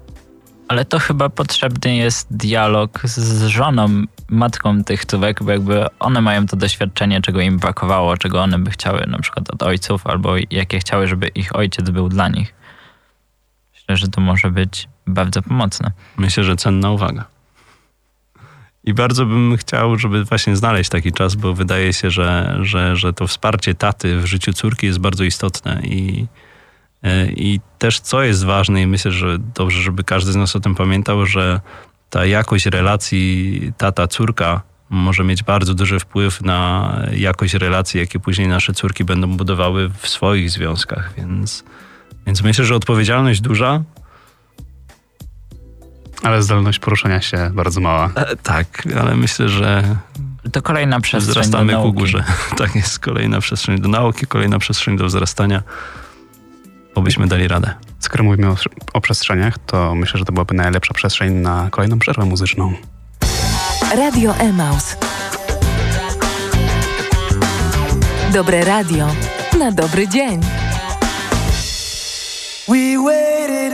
Ale 0.69 0.85
to 0.85 0.99
chyba 0.99 1.29
potrzebny 1.29 1.97
jest 1.97 2.37
dialog 2.37 3.01
z 3.05 3.47
żoną, 3.47 3.89
matką 4.29 4.85
tych 4.85 5.05
córek, 5.05 5.43
bo 5.43 5.51
jakby 5.51 5.87
one 5.99 6.21
mają 6.21 6.47
to 6.47 6.57
doświadczenie, 6.57 7.21
czego 7.21 7.41
im 7.41 7.59
brakowało, 7.59 8.17
czego 8.17 8.43
one 8.43 8.59
by 8.59 8.71
chciały 8.71 9.07
na 9.07 9.19
przykład 9.19 9.51
od 9.51 9.63
ojców, 9.63 10.07
albo 10.07 10.35
jakie 10.51 10.79
chciały, 10.79 11.07
żeby 11.07 11.29
ich 11.29 11.57
ojciec 11.57 11.91
był 11.91 12.09
dla 12.09 12.29
nich. 12.29 12.55
Myślę, 13.75 13.97
że 13.97 14.09
to 14.09 14.21
może 14.21 14.51
być 14.51 14.89
bardzo 15.07 15.43
pomocne. 15.43 15.93
Myślę, 16.17 16.45
że 16.45 16.57
cenna 16.57 16.91
uwaga. 16.91 17.36
I 18.87 18.95
bardzo 18.95 19.27
bym 19.27 19.57
chciał, 19.57 19.99
żeby 19.99 20.25
właśnie 20.25 20.57
znaleźć 20.57 20.91
taki 20.91 21.13
czas, 21.13 21.35
bo 21.35 21.55
wydaje 21.55 21.93
się, 21.93 22.11
że, 22.11 22.59
że, 22.61 22.97
że 22.97 23.13
to 23.13 23.27
wsparcie 23.27 23.75
taty 23.75 24.21
w 24.21 24.27
życiu 24.27 24.53
córki 24.53 24.87
jest 24.87 24.99
bardzo 24.99 25.25
istotne. 25.25 25.81
I, 25.85 26.27
e, 27.03 27.27
i 27.27 27.61
też 27.79 28.01
co 28.01 28.23
jest 28.23 28.45
ważne 28.45 28.83
i 28.83 28.87
myślę, 28.87 29.11
że 29.11 29.39
dobrze, 29.55 29.83
żeby 29.83 30.05
każdy 30.05 30.33
z 30.33 30.37
nas 30.37 30.57
o 30.57 30.61
tym 30.61 30.75
pamiętał, 30.75 31.27
że 31.27 31.61
ta 32.11 32.27
jakość 32.27 32.67
relacji 32.67 33.73
tata-córka 33.79 34.61
może 34.91 35.25
mieć 35.25 35.43
bardzo 35.43 35.75
duży 35.75 36.01
wpływ 36.01 36.43
na 36.43 36.93
jakość 37.13 37.55
relacji, 37.55 38.01
jakie 38.01 38.21
później 38.21 38.49
nasze 38.49 38.73
córki 38.73 39.05
będą 39.05 39.37
budowały 39.37 39.89
w 39.89 40.09
swoich 40.09 40.51
związkach, 40.51 41.13
więc, 41.17 41.65
więc 42.27 42.43
myślę, 42.43 42.65
że 42.65 42.75
odpowiedzialność 42.75 43.41
duża, 43.41 43.83
ale 46.27 46.43
zdolność 46.43 46.79
poruszania 46.79 47.21
się 47.21 47.51
bardzo 47.55 47.81
mała. 47.81 48.11
E, 48.15 48.37
tak, 48.37 48.89
ale 49.01 49.17
myślę, 49.17 49.49
że 49.49 49.97
to 50.53 50.63
kolejna 50.63 51.01
przestrzeń 51.01 51.31
wzrastamy 51.33 51.73
do 51.73 51.83
ku 51.83 51.93
górze. 51.93 52.25
Tak 52.59 52.75
jest, 52.75 52.99
kolejna 52.99 53.41
przestrzeń 53.41 53.81
do 53.81 53.89
nauki, 53.89 54.27
kolejna 54.27 54.59
przestrzeń 54.59 54.97
do 54.97 55.05
wzrastania. 55.05 55.63
Obyśmy 56.95 57.27
dali 57.27 57.49
radę. 57.49 57.75
Skoro 57.99 58.25
mówimy 58.25 58.51
o, 58.51 58.57
o 58.93 59.01
przestrzeniach, 59.01 59.59
to 59.59 59.95
myślę, 59.95 60.19
że 60.19 60.25
to 60.25 60.33
byłaby 60.33 60.55
najlepsza 60.55 60.95
przestrzeń 60.95 61.33
na 61.33 61.69
kolejną 61.71 61.99
przerwę 61.99 62.25
muzyczną. 62.25 62.75
Radio 63.97 64.37
Emaus. 64.37 64.97
Dobre 68.33 68.65
radio 68.65 69.07
na 69.59 69.73
dobry 69.73 70.09
dzień. 70.09 70.41
We 72.69 72.99
waited 73.05 73.66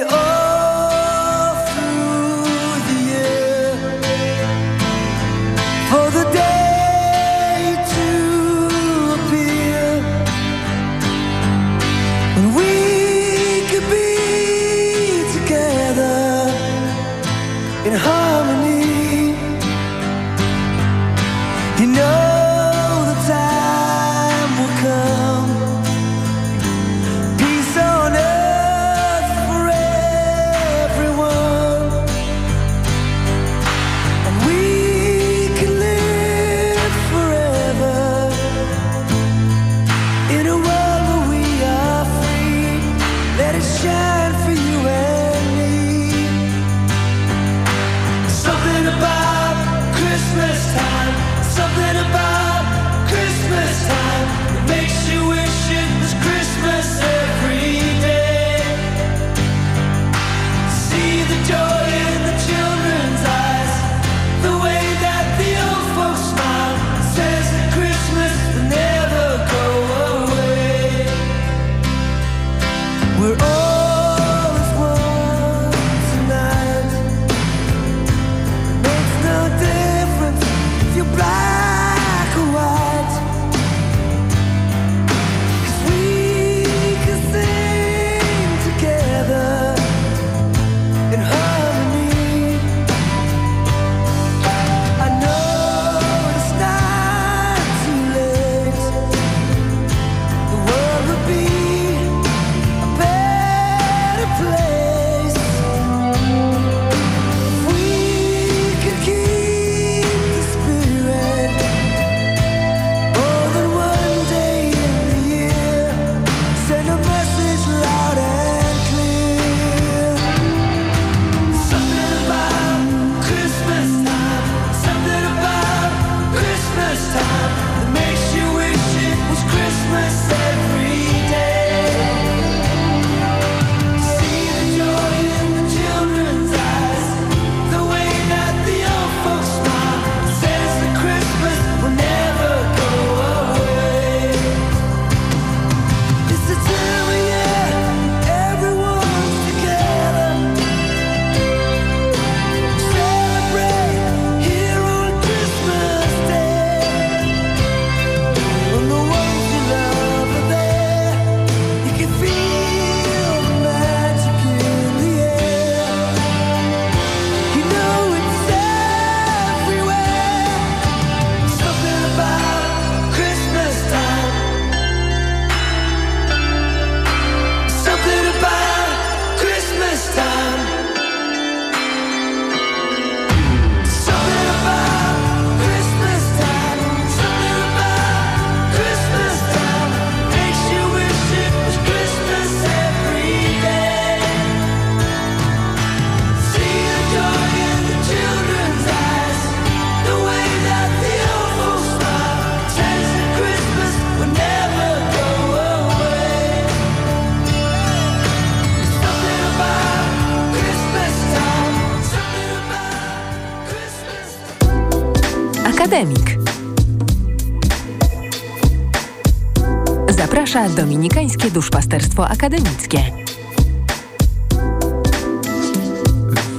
Zaprasza 220.53 220.77
Dominikańskie 220.77 221.51
Duszpasterstwo 221.51 222.29
Akademickie. 222.29 222.99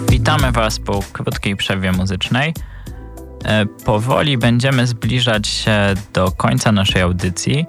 Witamy 0.09 0.51
Was 0.51 0.79
po 0.79 0.99
krótkiej 1.13 1.55
przerwie 1.55 1.91
muzycznej. 1.91 2.53
E, 3.45 3.65
powoli 3.65 4.37
będziemy 4.37 4.87
zbliżać 4.87 5.47
się 5.47 5.93
do 6.13 6.31
końca 6.31 6.71
naszej 6.71 7.01
audycji, 7.01 7.65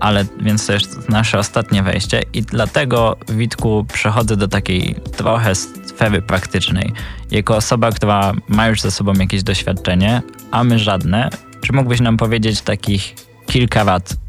ale 0.00 0.24
więc 0.40 0.66
to 0.66 0.72
jest 0.72 1.08
nasze 1.08 1.38
ostatnie 1.38 1.82
wejście 1.82 2.22
i 2.32 2.42
dlatego 2.42 3.16
Witku 3.28 3.86
przechodzę 3.92 4.36
do 4.36 4.48
takiej 4.48 4.94
trochę 5.16 5.54
sfery 5.54 6.22
praktycznej. 6.22 6.92
Jako 7.30 7.56
osoba, 7.56 7.92
która 7.92 8.32
ma 8.48 8.68
już 8.68 8.80
za 8.80 8.90
sobą 8.90 9.12
jakieś 9.12 9.42
doświadczenie, 9.42 10.22
a 10.50 10.64
my 10.64 10.78
żadne, 10.78 11.30
czy 11.66 11.72
mógłbyś 11.72 12.00
nam 12.00 12.16
powiedzieć 12.16 12.60
takich 12.60 13.14
kilka 13.46 13.84
rad? 13.84 14.27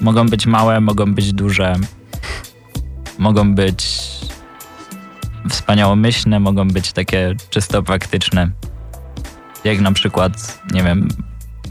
Mogą 0.00 0.26
być 0.28 0.46
małe, 0.46 0.80
mogą 0.80 1.14
być 1.14 1.32
duże, 1.32 1.76
mogą 3.18 3.54
być 3.54 4.00
wspaniałomyślne, 5.48 6.40
mogą 6.40 6.68
być 6.68 6.92
takie 6.92 7.34
czysto 7.50 7.82
praktyczne. 7.82 8.50
Jak 9.64 9.80
na 9.80 9.92
przykład, 9.92 10.60
nie 10.72 10.82
wiem, 10.82 11.08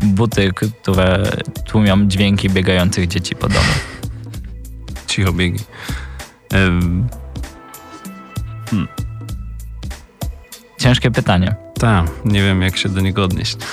buty, 0.03 0.51
które 0.53 1.31
tłumią 1.65 2.07
dźwięki 2.07 2.49
biegających 2.49 3.07
dzieci 3.07 3.35
po 3.35 3.47
domu. 3.49 3.73
Cicho 5.07 5.33
biegi. 5.33 5.63
Um, 6.53 7.07
Ciężkie 10.79 11.11
pytanie. 11.11 11.55
tak, 11.79 12.07
nie 12.25 12.43
wiem 12.43 12.61
jak 12.61 12.77
się 12.77 12.89
do 12.89 13.01
niego 13.01 13.23
odnieść. 13.23 13.57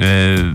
E, 0.00 0.54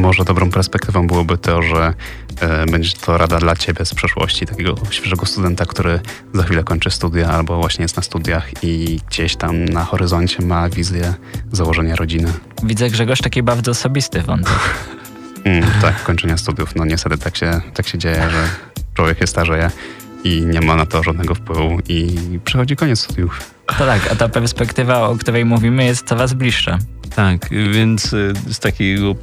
Może 0.00 0.24
dobrą 0.24 0.50
perspektywą 0.50 1.06
byłoby 1.06 1.38
to, 1.38 1.62
że 1.62 1.94
e, 2.40 2.66
będzie 2.66 2.92
to 2.92 3.18
rada 3.18 3.38
dla 3.38 3.56
ciebie 3.56 3.84
z 3.84 3.94
przeszłości, 3.94 4.46
takiego 4.46 4.74
świeżego 4.90 5.26
studenta, 5.26 5.66
który 5.66 6.00
za 6.34 6.42
chwilę 6.42 6.64
kończy 6.64 6.90
studia 6.90 7.28
albo 7.28 7.56
właśnie 7.56 7.82
jest 7.82 7.96
na 7.96 8.02
studiach 8.02 8.64
i 8.64 9.00
gdzieś 9.10 9.36
tam 9.36 9.64
na 9.64 9.84
horyzoncie 9.84 10.42
ma 10.42 10.68
wizję 10.68 11.14
założenia 11.52 11.96
rodziny. 11.96 12.32
Widzę 12.62 12.90
Grzegorz 12.90 13.20
taki 13.20 13.42
bardzo 13.42 13.70
osobisty 13.70 14.22
wątek. 14.22 14.52
Mm, 15.44 15.64
tak, 15.82 16.02
kończenia 16.02 16.36
studiów. 16.36 16.76
No 16.76 16.84
niestety 16.84 17.18
tak 17.18 17.36
się, 17.36 17.60
tak 17.74 17.88
się 17.88 17.98
dzieje, 17.98 18.30
że 18.30 18.48
człowiek 18.94 19.18
się 19.18 19.26
starzeje 19.26 19.70
i 20.24 20.46
nie 20.46 20.60
ma 20.60 20.76
na 20.76 20.86
to 20.86 21.02
żadnego 21.02 21.34
wpływu 21.34 21.78
i 21.88 22.16
przychodzi 22.44 22.76
koniec 22.76 23.00
studiów. 23.00 23.50
To 23.66 23.86
tak, 23.86 24.12
a 24.12 24.16
ta 24.16 24.28
perspektywa, 24.28 25.08
o 25.08 25.16
której 25.16 25.44
mówimy, 25.44 25.84
jest 25.84 26.06
coraz 26.06 26.32
bliższa. 26.32 26.78
Tak, 27.16 27.48
więc 27.50 28.12
y, 28.12 28.32
z 28.50 28.58
takiego, 28.58 29.14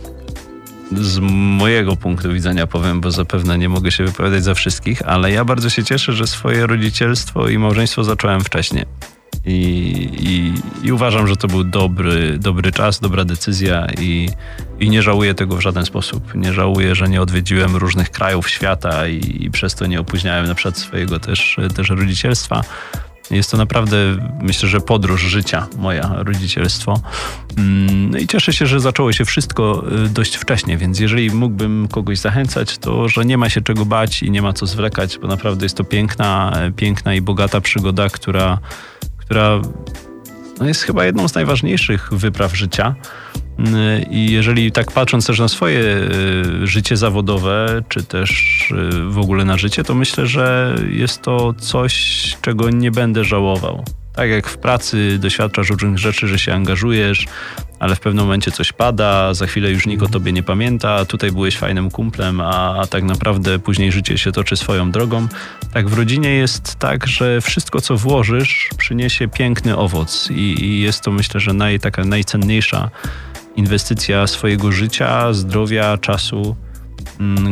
z 1.02 1.20
mojego 1.60 1.96
punktu 1.96 2.34
widzenia 2.34 2.68
powiem, 2.68 3.02
bo 3.02 3.12
zapewne 3.12 3.58
nie 3.58 3.70
mogę 3.70 3.92
się 3.92 4.06
wypowiadać 4.06 4.44
za 4.44 4.54
wszystkich, 4.54 5.02
ale 5.06 5.32
ja 5.32 5.46
bardzo 5.46 5.70
się 5.70 5.84
cieszę, 5.84 6.14
że 6.14 6.28
swoje 6.28 6.68
rodzicielstwo 6.68 7.50
i 7.50 7.58
małżeństwo 7.58 8.04
zacząłem 8.04 8.42
wcześniej. 8.42 8.86
I, 9.46 9.54
i, 10.20 10.54
I 10.88 10.92
uważam, 10.92 11.28
że 11.28 11.36
to 11.36 11.48
był 11.48 11.64
dobry, 11.64 12.38
dobry 12.38 12.72
czas, 12.72 13.00
dobra 13.00 13.26
decyzja 13.26 13.88
i, 14.00 14.30
i 14.80 14.90
nie 14.90 15.02
żałuję 15.02 15.34
tego 15.34 15.56
w 15.56 15.62
żaden 15.62 15.86
sposób. 15.86 16.36
Nie 16.36 16.54
żałuję, 16.54 16.96
że 16.96 17.10
nie 17.10 17.22
odwiedziłem 17.22 17.76
różnych 17.76 18.12
krajów 18.12 18.50
świata 18.50 19.08
i, 19.08 19.46
i 19.46 19.52
przez 19.52 19.76
to 19.76 19.86
nie 19.86 20.00
opóźniałem 20.00 20.48
na 20.48 20.56
przykład 20.56 20.78
swojego 20.78 21.20
też, 21.20 21.58
też 21.76 21.90
rodzicielstwa. 21.90 22.62
Jest 23.32 23.52
to 23.52 23.58
naprawdę, 23.58 23.98
myślę, 24.42 24.70
że 24.70 24.82
podróż 24.82 25.22
życia 25.22 25.68
moja, 25.78 26.12
rodzicielstwo. 26.18 27.02
Mm, 27.58 28.10
No 28.10 28.18
i 28.18 28.28
cieszę 28.28 28.54
się, 28.54 28.66
że 28.66 28.80
zaczęło 28.80 29.14
się 29.14 29.26
wszystko 29.26 29.84
y, 30.06 30.10
dość 30.10 30.36
wcześnie, 30.36 30.78
więc 30.78 31.00
jeżeli 31.00 31.32
mógłbym 31.32 31.88
kogoś 31.92 32.20
zachęcać, 32.20 32.78
to 32.78 33.10
że 33.10 33.26
nie 33.26 33.38
ma 33.38 33.50
się 33.50 33.62
czego 33.62 33.86
bać 33.86 34.24
i 34.24 34.32
nie 34.32 34.42
ma 34.42 34.54
co 34.54 34.66
zwlekać, 34.66 35.18
bo 35.18 35.28
naprawdę 35.28 35.66
jest 35.66 35.78
to 35.78 35.84
piękna, 35.84 36.54
e, 36.56 36.72
piękna 36.72 37.16
i 37.16 37.22
bogata 37.22 37.62
przygoda, 37.62 38.10
która, 38.10 38.60
która 39.18 39.62
no 40.60 40.68
jest 40.68 40.82
chyba 40.82 41.06
jedną 41.06 41.28
z 41.28 41.36
najważniejszych 41.36 42.14
wypraw 42.14 42.58
życia. 42.58 42.96
Y, 43.60 43.64
I 44.10 44.32
jeżeli 44.32 44.72
tak 44.72 44.92
patrząc 44.92 45.28
też 45.28 45.40
na 45.40 45.48
swoje 45.48 45.80
y, 46.64 46.68
życie 46.68 46.98
zawodowe, 46.98 47.84
czy 47.90 48.04
też 48.04 48.32
y, 48.72 49.10
w 49.10 49.18
ogóle 49.18 49.46
na 49.46 49.58
życie, 49.58 49.84
to 49.84 49.96
myślę, 49.96 50.28
że 50.28 50.76
jest 50.90 51.22
to 51.22 51.54
coś, 51.54 52.38
czego 52.42 52.70
nie 52.70 52.92
będę 52.92 53.24
żałował. 53.24 53.84
Tak 54.16 54.30
jak 54.30 54.48
w 54.48 54.58
pracy 54.58 55.20
doświadczasz 55.20 55.70
różnych 55.70 55.98
rzeczy, 55.98 56.28
że 56.28 56.40
się 56.40 56.54
angażujesz, 56.54 57.26
ale 57.80 57.96
w 57.96 58.00
pewnym 58.00 58.26
momencie 58.26 58.52
coś 58.52 58.74
pada, 58.74 59.34
za 59.34 59.48
chwilę 59.48 59.72
już 59.72 59.86
nikt 59.86 60.04
o 60.04 60.08
tobie 60.08 60.32
nie 60.32 60.44
pamięta, 60.44 61.06
tutaj 61.06 61.32
byłeś 61.32 61.58
fajnym 61.58 61.92
kumplem, 61.92 62.42
a, 62.42 62.82
a 62.82 62.88
tak 62.88 63.04
naprawdę 63.04 63.60
później 63.60 63.92
życie 63.92 64.18
się 64.18 64.32
toczy 64.32 64.56
swoją 64.56 64.92
drogą. 64.92 65.28
Tak 65.74 65.90
w 65.90 65.94
rodzinie 65.94 66.30
jest 66.30 66.76
tak, 66.76 67.08
że 67.08 67.42
wszystko 67.42 67.82
co 67.82 67.98
włożysz 67.98 68.70
przyniesie 68.78 69.28
piękny 69.28 69.78
owoc 69.78 70.30
i, 70.32 70.66
i 70.66 70.82
jest 70.82 71.02
to 71.02 71.12
myślę, 71.12 71.40
że 71.40 71.54
naj, 71.54 71.80
taka 71.80 72.06
najcenniejsza 72.06 72.90
inwestycja 73.56 74.28
swojego 74.28 74.72
życia, 74.72 75.34
zdrowia, 75.34 75.98
czasu, 75.98 76.56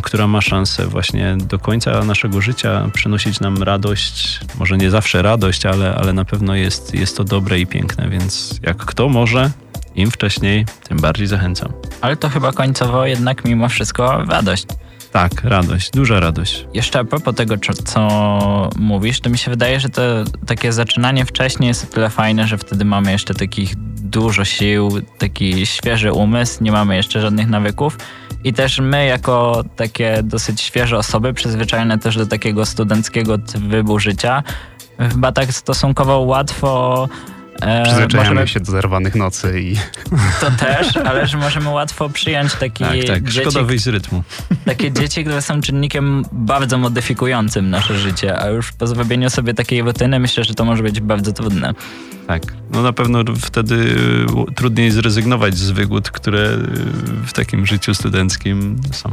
która 0.03 0.27
ma 0.27 0.41
szansę 0.41 0.87
właśnie 0.87 1.37
do 1.39 1.59
końca 1.59 2.03
naszego 2.03 2.41
życia 2.41 2.89
przynosić 2.93 3.39
nam 3.39 3.63
radość. 3.63 4.39
Może 4.59 4.77
nie 4.77 4.91
zawsze 4.91 5.21
radość, 5.21 5.65
ale, 5.65 5.95
ale 5.95 6.13
na 6.13 6.25
pewno 6.25 6.55
jest, 6.55 6.93
jest 6.93 7.17
to 7.17 7.23
dobre 7.23 7.59
i 7.59 7.67
piękne, 7.67 8.09
więc 8.09 8.59
jak 8.63 8.77
kto 8.77 9.09
może, 9.09 9.51
im 9.95 10.11
wcześniej, 10.11 10.65
tym 10.89 10.97
bardziej 10.97 11.27
zachęcam. 11.27 11.73
Ale 12.01 12.17
to 12.17 12.29
chyba 12.29 12.51
końcowo 12.51 13.05
jednak 13.05 13.45
mimo 13.45 13.69
wszystko 13.69 14.23
radość. 14.25 14.65
Tak, 15.11 15.43
radość, 15.43 15.91
duża 15.91 16.19
radość. 16.19 16.67
Jeszcze 16.73 16.99
a 16.99 17.03
propos 17.03 17.35
tego, 17.35 17.55
co- 17.85 18.69
mówisz, 18.75 19.19
to 19.21 19.29
mi 19.29 19.37
się 19.37 19.51
wydaje, 19.51 19.79
że 19.79 19.89
to 19.89 20.01
takie 20.45 20.73
zaczynanie 20.73 21.25
wcześniej 21.25 21.67
jest 21.67 21.83
o 21.83 21.87
tyle 21.87 22.09
fajne, 22.09 22.47
że 22.47 22.57
wtedy 22.57 22.85
mamy 22.85 23.11
jeszcze 23.11 23.33
takich 23.33 23.75
dużo 23.95 24.45
sił, 24.45 24.91
taki 25.17 25.65
świeży 25.65 26.11
umysł, 26.13 26.63
nie 26.63 26.71
mamy 26.71 26.95
jeszcze 26.95 27.21
żadnych 27.21 27.47
nawyków. 27.47 27.97
I 28.43 28.53
też 28.53 28.79
my, 28.79 29.05
jako 29.05 29.63
takie 29.75 30.19
dosyć 30.23 30.61
świeże 30.61 30.97
osoby, 30.97 31.33
przyzwyczajone 31.33 31.99
też 31.99 32.17
do 32.17 32.25
takiego 32.25 32.65
studenckiego 32.65 33.37
trybu 33.37 33.99
życia, 33.99 34.43
chyba 34.99 35.31
tak 35.31 35.53
stosunkowo 35.53 36.19
łatwo. 36.19 37.09
E, 37.61 37.83
Przyzwyczajamy 37.83 38.29
możemy- 38.29 38.47
się 38.47 38.59
do 38.59 38.71
zerwanych 38.71 39.15
nocy 39.15 39.61
i 39.61 39.75
To 40.41 40.51
też, 40.51 40.97
ale 40.97 41.27
że 41.27 41.37
możemy 41.37 41.69
łatwo 41.69 42.09
przyjąć 42.09 42.53
taki 42.53 42.83
Tak, 42.83 42.93
tak, 43.07 43.23
dzieci, 43.23 43.39
szkoda 43.41 43.63
wyjść 43.63 43.83
z 43.83 43.87
rytmu. 43.87 44.23
takie 44.65 44.91
dzieci, 44.91 45.23
które 45.23 45.41
są 45.41 45.61
czynnikiem 45.61 46.25
bardzo 46.31 46.77
modyfikującym 46.77 47.69
nasze 47.69 47.99
życie, 47.99 48.39
a 48.39 48.47
już 48.47 48.71
po 48.71 48.87
zrobieniu 48.87 49.29
sobie 49.29 49.53
takiej 49.53 49.81
rutyny 49.81 50.19
myślę, 50.19 50.43
że 50.43 50.53
to 50.55 50.65
może 50.65 50.83
być 50.83 50.99
bardzo 51.01 51.31
trudne. 51.33 51.73
Tak. 52.27 52.43
No 52.71 52.81
na 52.81 52.93
pewno 52.93 53.19
wtedy 53.41 53.95
trudniej 54.55 54.91
zrezygnować 54.91 55.57
z 55.57 55.71
wygód, 55.71 56.11
które 56.11 56.39
y, 56.39 56.57
w 57.27 57.33
takim 57.33 57.65
życiu 57.65 57.93
studenckim 57.93 58.75
są. 58.91 59.09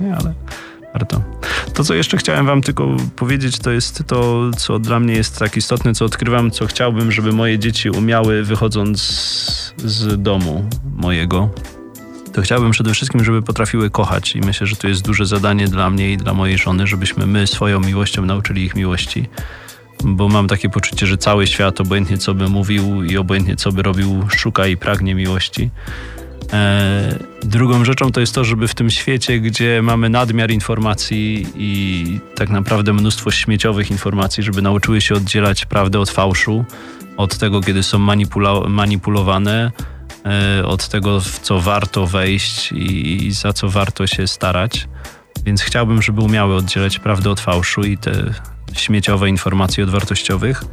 Nie, 0.00 0.16
ale 0.16 0.34
warto. 0.98 1.22
To, 1.74 1.84
co 1.84 1.94
jeszcze 1.94 2.16
chciałem 2.16 2.46
wam 2.46 2.62
tylko 2.62 2.96
powiedzieć, 3.16 3.58
to 3.58 3.70
jest 3.70 4.04
to, 4.06 4.50
co 4.56 4.78
dla 4.78 5.00
mnie 5.00 5.14
jest 5.14 5.38
tak 5.38 5.56
istotne, 5.56 5.94
co 5.94 6.04
odkrywam, 6.04 6.50
co 6.50 6.66
chciałbym, 6.66 7.12
żeby 7.12 7.32
moje 7.32 7.58
dzieci 7.58 7.90
umiały 7.90 8.42
wychodząc 8.42 9.00
z, 9.76 10.22
domu 10.22 10.64
mojego. 10.96 11.50
To 12.32 12.42
chciałbym 12.42 12.70
przede 12.70 12.94
wszystkim, 12.94 13.24
żeby 13.24 13.42
potrafiły 13.42 13.90
kochać 13.90 14.36
i 14.36 14.40
myślę, 14.40 14.66
że 14.66 14.76
to 14.76 14.88
jest 14.88 15.02
duże 15.02 15.26
zadanie 15.26 15.68
dla 15.68 15.90
mnie 15.90 16.12
i 16.12 16.16
dla 16.16 16.34
mojej 16.34 16.58
żony, 16.58 16.86
żebyśmy 16.86 17.26
my 17.26 17.46
swoją 17.46 17.80
miłością 17.80 18.24
nauczyli 18.24 18.64
ich 18.64 18.74
miłości 18.74 19.28
bo 20.04 20.28
mam 20.28 20.48
takie 20.48 20.68
poczucie, 20.68 21.06
że 21.06 21.16
cały 21.16 21.46
świat, 21.46 21.80
obojętnie 21.80 22.18
co 22.18 22.34
by 22.34 22.48
mówił 22.48 23.02
i 23.02 23.16
obojętnie 23.16 23.56
co 23.56 23.72
by 23.72 23.82
robił, 23.82 24.28
szuka 24.36 24.66
i 24.66 24.76
pragnie 24.76 25.14
miłości. 25.14 25.70
E, 26.52 27.18
drugą 27.42 27.84
rzeczą 27.84 28.12
to 28.12 28.20
jest 28.20 28.34
to, 28.34 28.44
żeby 28.44 28.68
w 28.68 28.74
tym 28.74 28.90
świecie, 28.90 29.40
gdzie 29.40 29.82
mamy 29.82 30.08
nadmiar 30.08 30.50
informacji 30.50 31.46
i 31.56 32.20
tak 32.34 32.50
naprawdę 32.50 32.92
mnóstwo 32.92 33.30
śmieciowych 33.30 33.90
informacji, 33.90 34.42
żeby 34.42 34.62
nauczyły 34.62 35.00
się 35.00 35.14
oddzielać 35.14 35.66
prawdę 35.66 36.00
od 36.00 36.10
fałszu, 36.10 36.64
od 37.16 37.38
tego, 37.38 37.60
kiedy 37.60 37.82
są 37.82 37.98
manipula- 37.98 38.68
manipulowane, 38.68 39.72
e, 40.26 40.66
od 40.66 40.88
tego, 40.88 41.20
w 41.20 41.40
co 41.40 41.60
warto 41.60 42.06
wejść 42.06 42.72
i, 42.72 43.26
i 43.26 43.32
za 43.32 43.52
co 43.52 43.68
warto 43.68 44.06
się 44.06 44.26
starać. 44.26 44.88
Więc 45.44 45.62
chciałbym, 45.62 46.02
żeby 46.02 46.20
umiały 46.20 46.54
oddzielać 46.54 46.98
prawdę 46.98 47.30
od 47.30 47.40
fałszu 47.40 47.82
i 47.82 47.98
te 47.98 48.34
śmieciowe 48.72 49.28
informacje 49.28 49.84
od 49.84 49.90
wartościowych. 49.90 50.64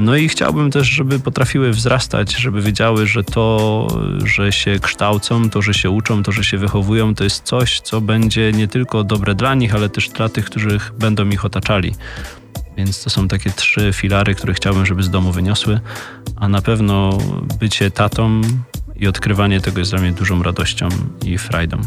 No 0.00 0.16
i 0.16 0.28
chciałbym 0.28 0.70
też, 0.70 0.88
żeby 0.88 1.20
potrafiły 1.20 1.70
wzrastać, 1.70 2.36
żeby 2.36 2.62
wiedziały, 2.62 3.06
że 3.06 3.24
to, 3.24 3.86
że 4.24 4.52
się 4.52 4.78
kształcą, 4.82 5.50
to, 5.50 5.62
że 5.62 5.74
się 5.74 5.90
uczą, 5.90 6.22
to, 6.22 6.32
że 6.32 6.44
się 6.44 6.58
wychowują, 6.58 7.14
to 7.14 7.24
jest 7.24 7.42
coś, 7.42 7.80
co 7.80 8.00
będzie 8.00 8.52
nie 8.52 8.68
tylko 8.68 9.04
dobre 9.04 9.34
dla 9.34 9.54
nich, 9.54 9.74
ale 9.74 9.88
też 9.88 10.08
dla 10.08 10.28
tych, 10.28 10.44
którzy 10.44 10.80
będą 10.98 11.28
ich 11.28 11.44
otaczali. 11.44 11.94
Więc 12.76 13.04
to 13.04 13.10
są 13.10 13.28
takie 13.28 13.50
trzy 13.50 13.90
filary, 13.92 14.34
które 14.34 14.54
chciałbym, 14.54 14.86
żeby 14.86 15.02
z 15.02 15.10
domu 15.10 15.32
wyniosły, 15.32 15.80
a 16.36 16.48
na 16.48 16.62
pewno 16.62 17.18
bycie 17.60 17.90
tatą 17.90 18.40
i 18.96 19.06
odkrywanie 19.06 19.60
tego 19.60 19.78
jest 19.78 19.90
dla 19.90 20.00
mnie 20.00 20.12
dużą 20.12 20.42
radością 20.42 20.88
i 21.24 21.38
frajdą. 21.38 21.80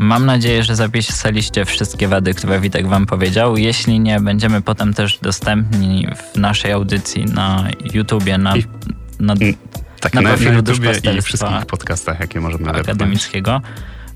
Mam 0.00 0.26
nadzieję, 0.26 0.64
że 0.64 0.76
zapisaliście 0.76 1.64
wszystkie 1.64 2.08
wady, 2.08 2.34
które 2.34 2.60
Witek 2.60 2.86
wam 2.86 3.06
powiedział. 3.06 3.56
Jeśli 3.56 4.00
nie, 4.00 4.20
będziemy 4.20 4.62
potem 4.62 4.94
też 4.94 5.18
dostępni 5.18 6.06
w 6.34 6.36
naszej 6.38 6.72
audycji 6.72 7.24
na 7.24 7.64
YouTubie, 7.94 8.38
na, 8.38 8.56
I- 8.56 8.64
na, 9.20 9.34
Tak, 10.00 10.14
Na 10.14 10.20
na, 10.20 10.28
na, 10.28 10.34
profilu 10.34 10.56
YouTubie 10.56 10.92
i 11.18 11.22
wszystkich 11.22 11.66
podcastach, 11.66 12.20
jakie 12.20 12.40
możemy 12.40 12.70
akademickiego. 12.70 13.60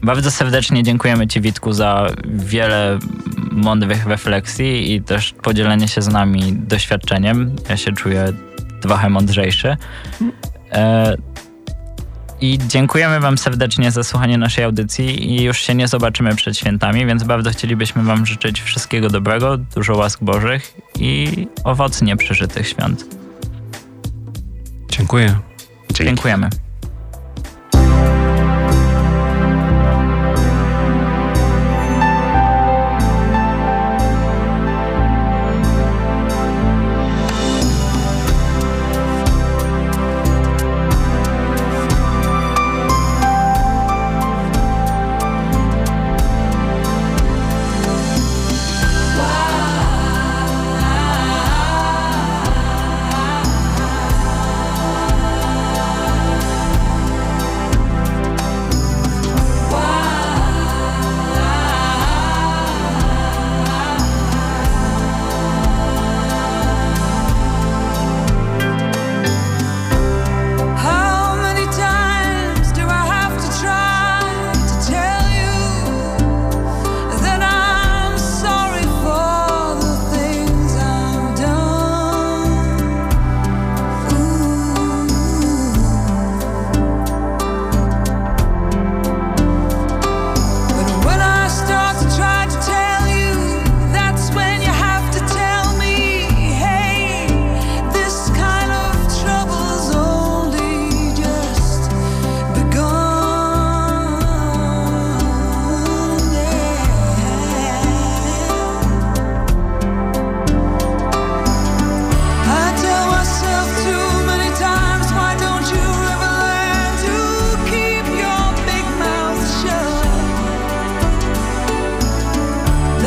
Bardzo 0.03 0.31
serdecznie 0.31 0.83
dziękujemy 0.83 1.27
Ci, 1.27 1.41
Witku, 1.41 1.73
za 1.73 2.07
wiele 2.27 2.99
mądrych 3.53 4.07
refleksji 4.07 4.95
i 4.95 5.03
też 5.03 5.35
podzielenie 5.43 5.89
się 5.89 6.03
z 6.03 6.09
nami 6.09 6.53
doświadczeniem. 6.53 7.57
Ja 7.69 7.77
się 7.77 7.93
czuję 7.93 8.33
trochę 8.81 9.11
mądrzejszy. 9.11 9.77
E, 10.73 11.15
I 12.45 12.59
dziękujemy 12.69 13.21
Wam 13.21 13.39
serdecznie 13.39 13.91
za 13.91 14.05
słuchanie 14.05 14.39
naszej 14.39 14.65
audycji 14.65 15.33
i 15.33 15.43
już 15.43 15.59
się 15.59 15.75
nie 15.75 15.89
zobaczymy 15.89 16.37
przed 16.37 16.59
świętami, 16.59 17.07
więc 17.07 17.25
bardzo 17.25 17.51
chcielibyśmy 17.51 18.03
Wam 18.03 18.27
życzyć 18.27 18.63
wszystkiego 18.63 19.11
dobrego, 19.11 19.57
dużo 19.57 19.97
łask 19.97 20.19
Bożych 20.23 20.77
i 20.99 21.47
owocnie 21.65 22.17
przeżytych 22.17 22.69
świąt. 22.69 23.05
Dziękuję. 24.91 25.39
Dziękujemy. 25.93 26.51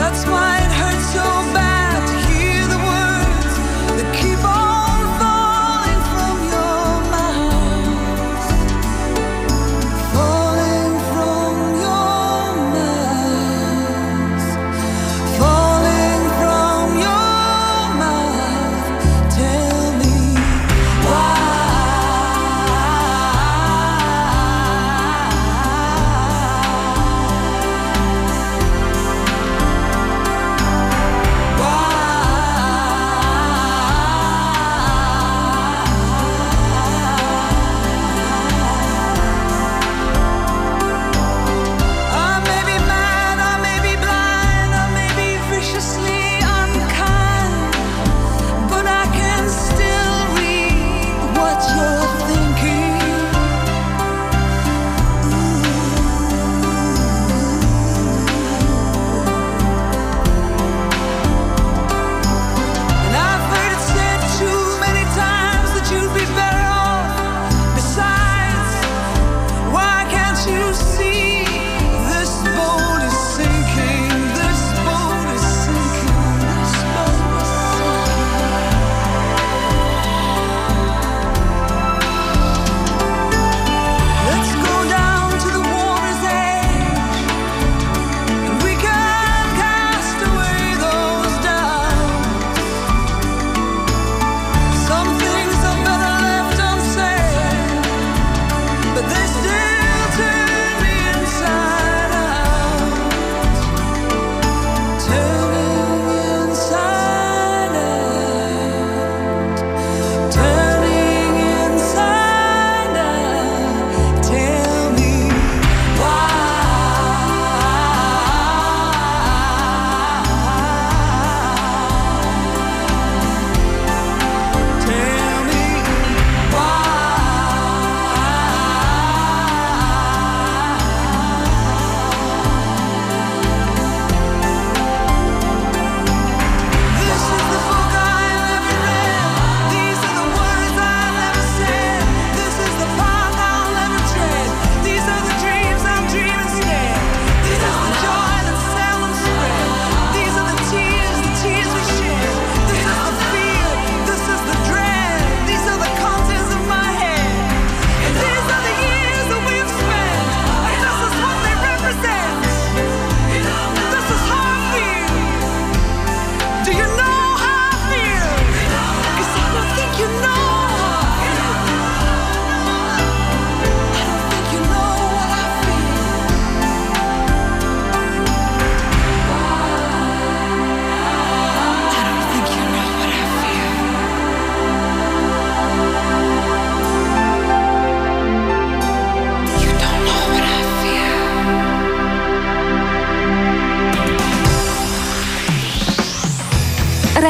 That's 0.08 0.26
why 0.26 0.66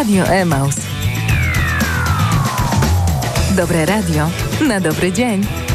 Radio 0.07 0.23
Emaus. 0.23 0.75
Dobre 3.55 3.85
radio 3.85 4.29
na 4.67 4.79
dobry 4.79 5.11
dzień. 5.11 5.66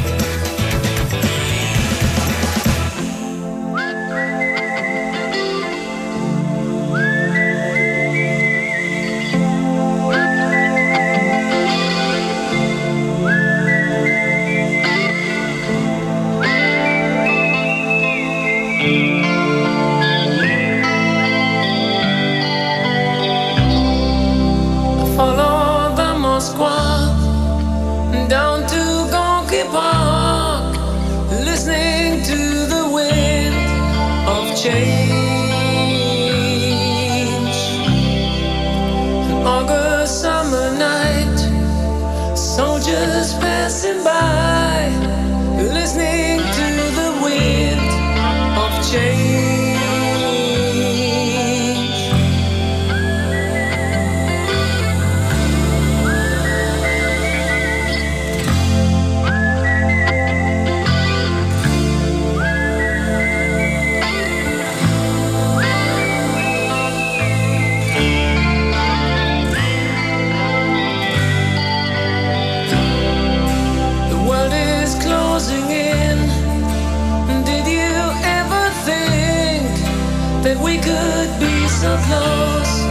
of 81.84 82.00
those 82.08 82.84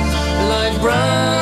like 0.49 0.81
brown. 0.81 1.40